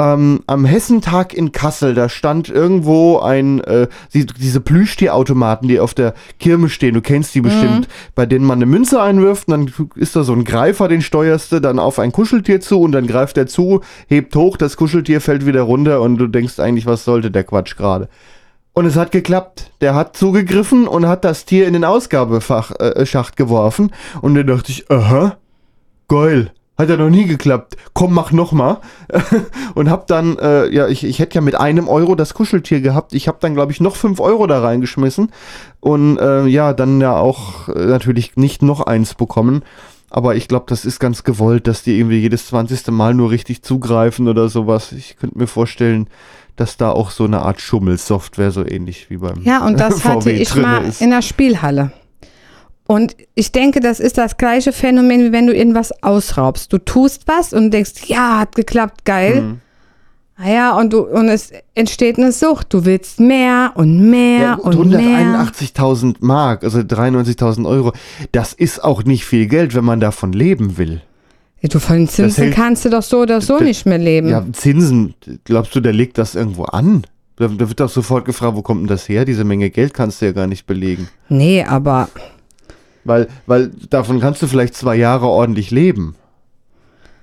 [0.00, 5.92] ähm, am Hessentag in Kassel, da stand irgendwo ein, äh, die, diese Plüschtierautomaten, die auf
[5.92, 9.88] der Kirmes stehen, du kennst die bestimmt, bei denen man eine Münze einwirft und dann
[9.96, 13.06] ist da so ein Greifer, den steuerst du dann auf ein Kuscheltier zu und dann
[13.06, 17.04] greift er zu, hebt hoch, das Kuscheltier fällt wieder runter und du denkst eigentlich, was
[17.04, 18.08] sollte der Quatsch gerade?
[18.72, 19.72] Und es hat geklappt.
[19.80, 23.90] Der hat zugegriffen und hat das Tier in den Ausgabefach äh, geworfen.
[24.22, 25.36] Und dann dachte ich, aha,
[26.06, 26.52] geil.
[26.80, 27.76] Hat ja noch nie geklappt.
[27.92, 28.78] Komm, mach noch mal.
[29.74, 33.12] und hab dann, äh, ja, ich, ich hätte ja mit einem Euro das Kuscheltier gehabt.
[33.12, 35.30] Ich hab dann, glaube ich, noch fünf Euro da reingeschmissen.
[35.80, 39.62] Und äh, ja, dann ja auch äh, natürlich nicht noch eins bekommen.
[40.08, 42.88] Aber ich glaube, das ist ganz gewollt, dass die irgendwie jedes 20.
[42.88, 44.92] Mal nur richtig zugreifen oder sowas.
[44.92, 46.08] Ich könnte mir vorstellen,
[46.56, 50.30] dass da auch so eine Art Schummelsoftware so ähnlich wie beim Ja, und das hatte
[50.30, 51.02] VW ich drinne mal ist.
[51.02, 51.92] in der Spielhalle.
[52.94, 56.72] Und ich denke, das ist das gleiche Phänomen, wie wenn du irgendwas ausraubst.
[56.72, 59.42] Du tust was und denkst, ja, hat geklappt, geil.
[59.42, 59.60] Mhm.
[60.36, 62.74] Naja, und, du, und es entsteht eine Sucht.
[62.74, 65.20] Du willst mehr und mehr Ja, und gut, mehr.
[65.54, 67.92] 181.000 Mark, also 93.000 Euro,
[68.32, 71.00] das ist auch nicht viel Geld, wenn man davon leben will.
[71.60, 73.98] Ja, du von den Zinsen hält- kannst du doch so oder so das- nicht mehr
[73.98, 74.30] leben.
[74.30, 75.14] Ja, Zinsen,
[75.44, 77.02] glaubst du, der legt das irgendwo an?
[77.36, 79.24] Da, da wird doch sofort gefragt, wo kommt denn das her?
[79.26, 81.08] Diese Menge Geld kannst du ja gar nicht belegen.
[81.28, 82.08] Nee, aber
[83.04, 86.14] Weil, weil davon kannst du vielleicht zwei Jahre ordentlich leben.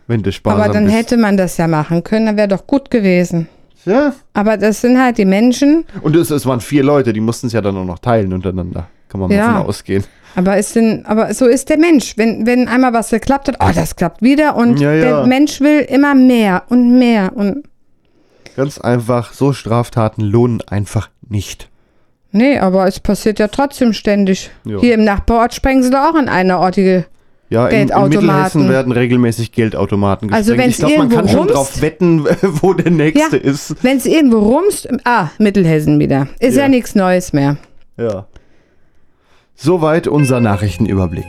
[0.07, 0.95] Wenn du sparsam Aber dann bist.
[0.97, 3.47] hätte man das ja machen können, dann wäre doch gut gewesen.
[3.85, 7.47] Ja, Aber das sind halt die Menschen, und es, es waren vier Leute, die mussten
[7.47, 8.87] es ja dann auch noch teilen untereinander.
[9.07, 9.57] Kann man mal Ja.
[9.59, 10.03] von ausgehen.
[10.35, 12.17] aber es sind, aber so ist der Mensch.
[12.17, 15.01] Wenn, wenn einmal was geklappt hat, oh, das klappt wieder und Ja, ja.
[15.01, 17.63] der Mensch will immer mehr und mehr und
[18.57, 21.69] Ganz einfach, so Straftaten lohnen einfach nicht.
[22.31, 24.49] Nee, aber es passiert ja trotzdem ständig.
[24.65, 24.79] Ja.
[24.79, 27.05] Hier im Nachbarort sprengen sie da auch in eine ortige.
[27.49, 28.27] Ja, in, in Geldautomaten.
[28.27, 30.65] Mittelhessen werden regelmäßig Geldautomaten Also gesprengt.
[30.65, 32.25] wenn's ich glaube, man kann irgendwo schon rumst- drauf wetten,
[32.61, 33.43] wo der nächste Ja.
[33.43, 33.75] ist.
[33.83, 36.27] Wenn es irgendwo rumst, ah, Mittelhessen wieder.
[36.39, 36.67] Ist ja, Ja.
[36.67, 37.55] nichts Neues mehr.
[37.95, 38.25] Ja.
[39.55, 41.25] Soweit unser Nachrichtenüberblick.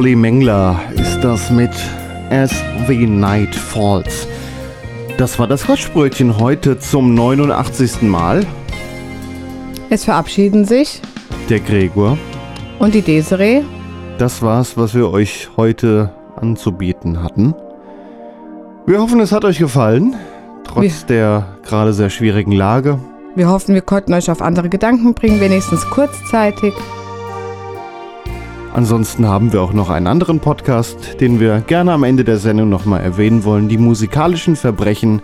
[0.00, 1.72] Holly Mengler ist das mit
[2.30, 2.50] As
[2.88, 4.26] the Night Falls.
[5.18, 8.00] Das war das Quatschbrötchen heute zum 89.
[8.00, 8.46] Mal.
[9.90, 11.02] Es verabschieden sich
[11.50, 12.16] Der Gregor.
[12.78, 13.60] und die Desiree.
[14.16, 17.54] Das war's, was wir euch heute anzubieten hatten.
[18.86, 20.16] Wir hoffen, es hat euch gefallen,
[20.64, 22.98] trotz der gerade sehr schwierigen Lage.
[23.34, 26.72] Wir hoffen, wir konnten euch auf andere Gedanken bringen, wenigstens kurzzeitig.
[28.72, 32.68] Ansonsten haben wir auch noch einen anderen Podcast, den wir gerne am Ende der Sendung
[32.68, 33.68] nochmal erwähnen wollen.
[33.68, 35.22] Die musikalischen Verbrechen.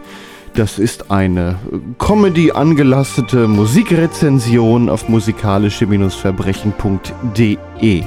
[0.55, 1.57] Das ist eine
[1.99, 8.03] Comedy angelastete Musikrezension auf musikalische-verbrechen.de.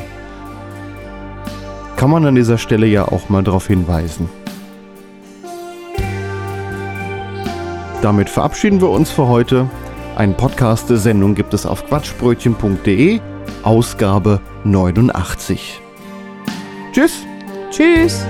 [1.96, 4.28] Kann man an dieser Stelle ja auch mal darauf hinweisen.
[8.02, 9.70] Damit verabschieden wir uns für heute.
[10.16, 13.20] Ein Podcast der Sendung gibt es auf quatschbrötchen.de,
[13.64, 15.82] Ausgabe 89.
[16.93, 17.26] Tschüss!
[17.72, 18.26] Tschüss!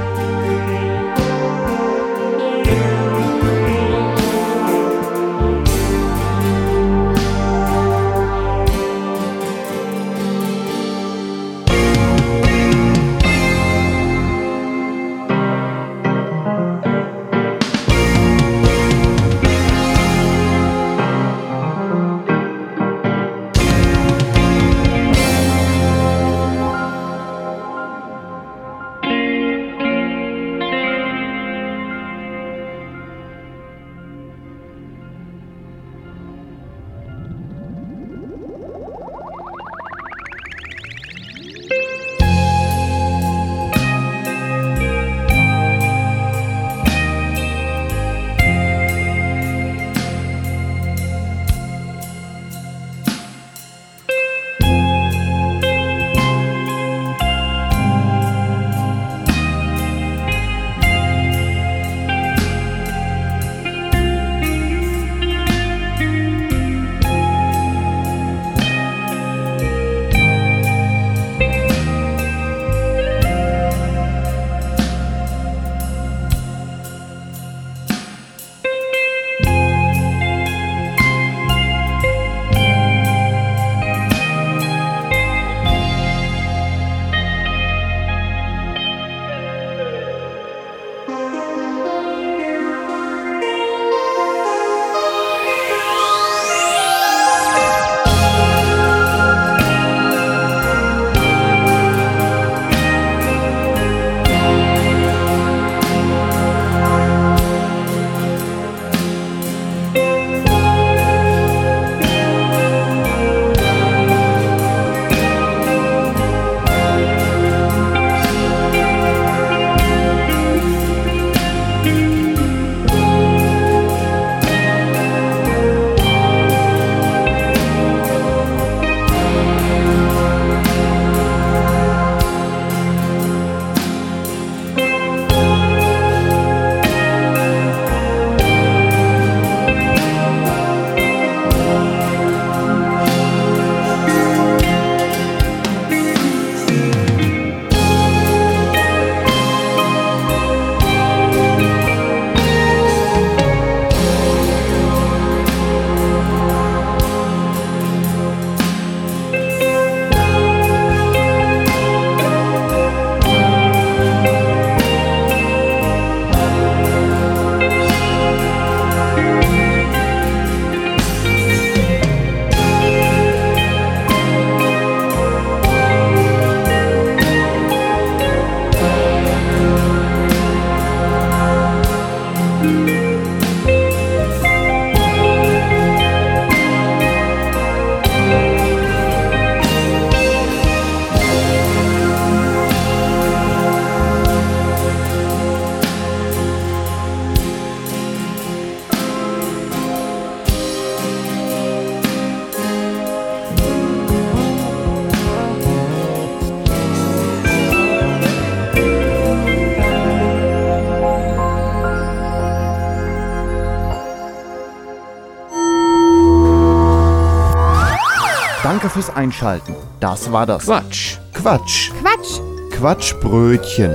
[218.69, 219.73] Danke fürs Einschalten.
[219.99, 221.17] Das war das Quatsch.
[221.33, 221.89] Quatsch.
[222.03, 222.39] Quatsch!
[222.69, 223.91] Quatschbrötchen.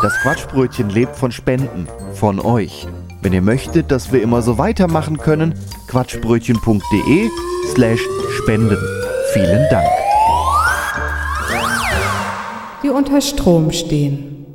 [0.00, 2.86] Das Quatschbrötchen lebt von Spenden, von euch.
[3.20, 7.28] Wenn ihr möchtet, dass wir immer so weitermachen können, quatschbrötchen.de
[7.74, 7.98] slash
[8.38, 8.78] spenden.
[9.32, 9.88] Vielen Dank.
[12.84, 14.46] Die unter Strom stehen.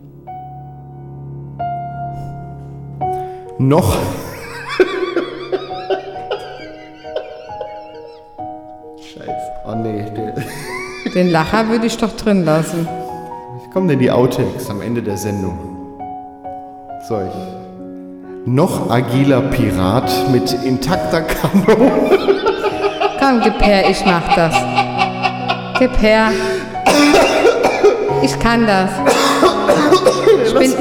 [3.60, 3.98] Noch.
[11.18, 12.88] Den Lacher würde ich doch drin lassen.
[13.64, 15.58] Wie kommen denn die Outtakes am Ende der Sendung?
[17.10, 18.48] Soll ich?
[18.48, 21.92] Noch agiler Pirat mit intakter Kano.
[23.20, 24.54] Komm, gib her, ich mach das.
[25.80, 26.30] Gib her.
[28.22, 28.92] Ich kann das.
[30.46, 30.72] Ich bin.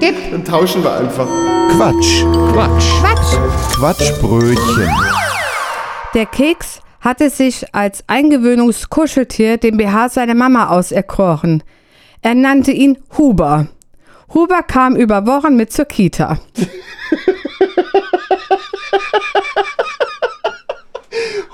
[0.00, 0.30] Gib.
[0.32, 1.28] Dann tauschen wir einfach.
[1.74, 2.24] Quatsch.
[2.52, 2.90] Quatsch.
[3.00, 3.74] Quatsch.
[3.74, 4.90] Quatschbrötchen.
[6.12, 11.64] Der Keks hatte sich als Eingewöhnungskuscheltier den BH seiner Mama auserkoren.
[12.22, 13.68] Er nannte ihn Huber.
[14.34, 16.38] Huber kam über Wochen mit zur Kita.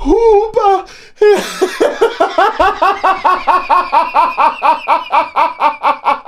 [0.04, 0.84] Huber.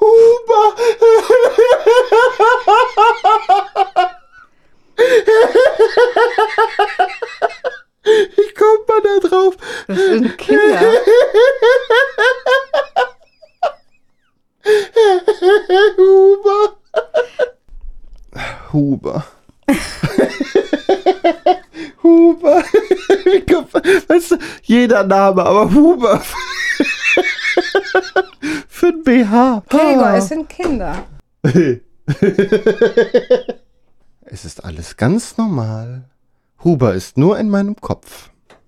[0.00, 0.74] Huber.
[8.36, 9.54] Wie kommt man da drauf?
[9.86, 10.80] Das sind Kinder.
[15.98, 16.76] Huber.
[18.72, 19.24] Huber.
[22.02, 22.64] Huber.
[24.08, 26.20] Weißt du, jeder Name, aber Huber.
[28.68, 29.62] Für ein BH.
[29.68, 31.06] Gregor, es sind Kinder.
[34.26, 36.08] Es ist alles ganz normal.
[36.64, 38.30] Huber ist nur in meinem Kopf.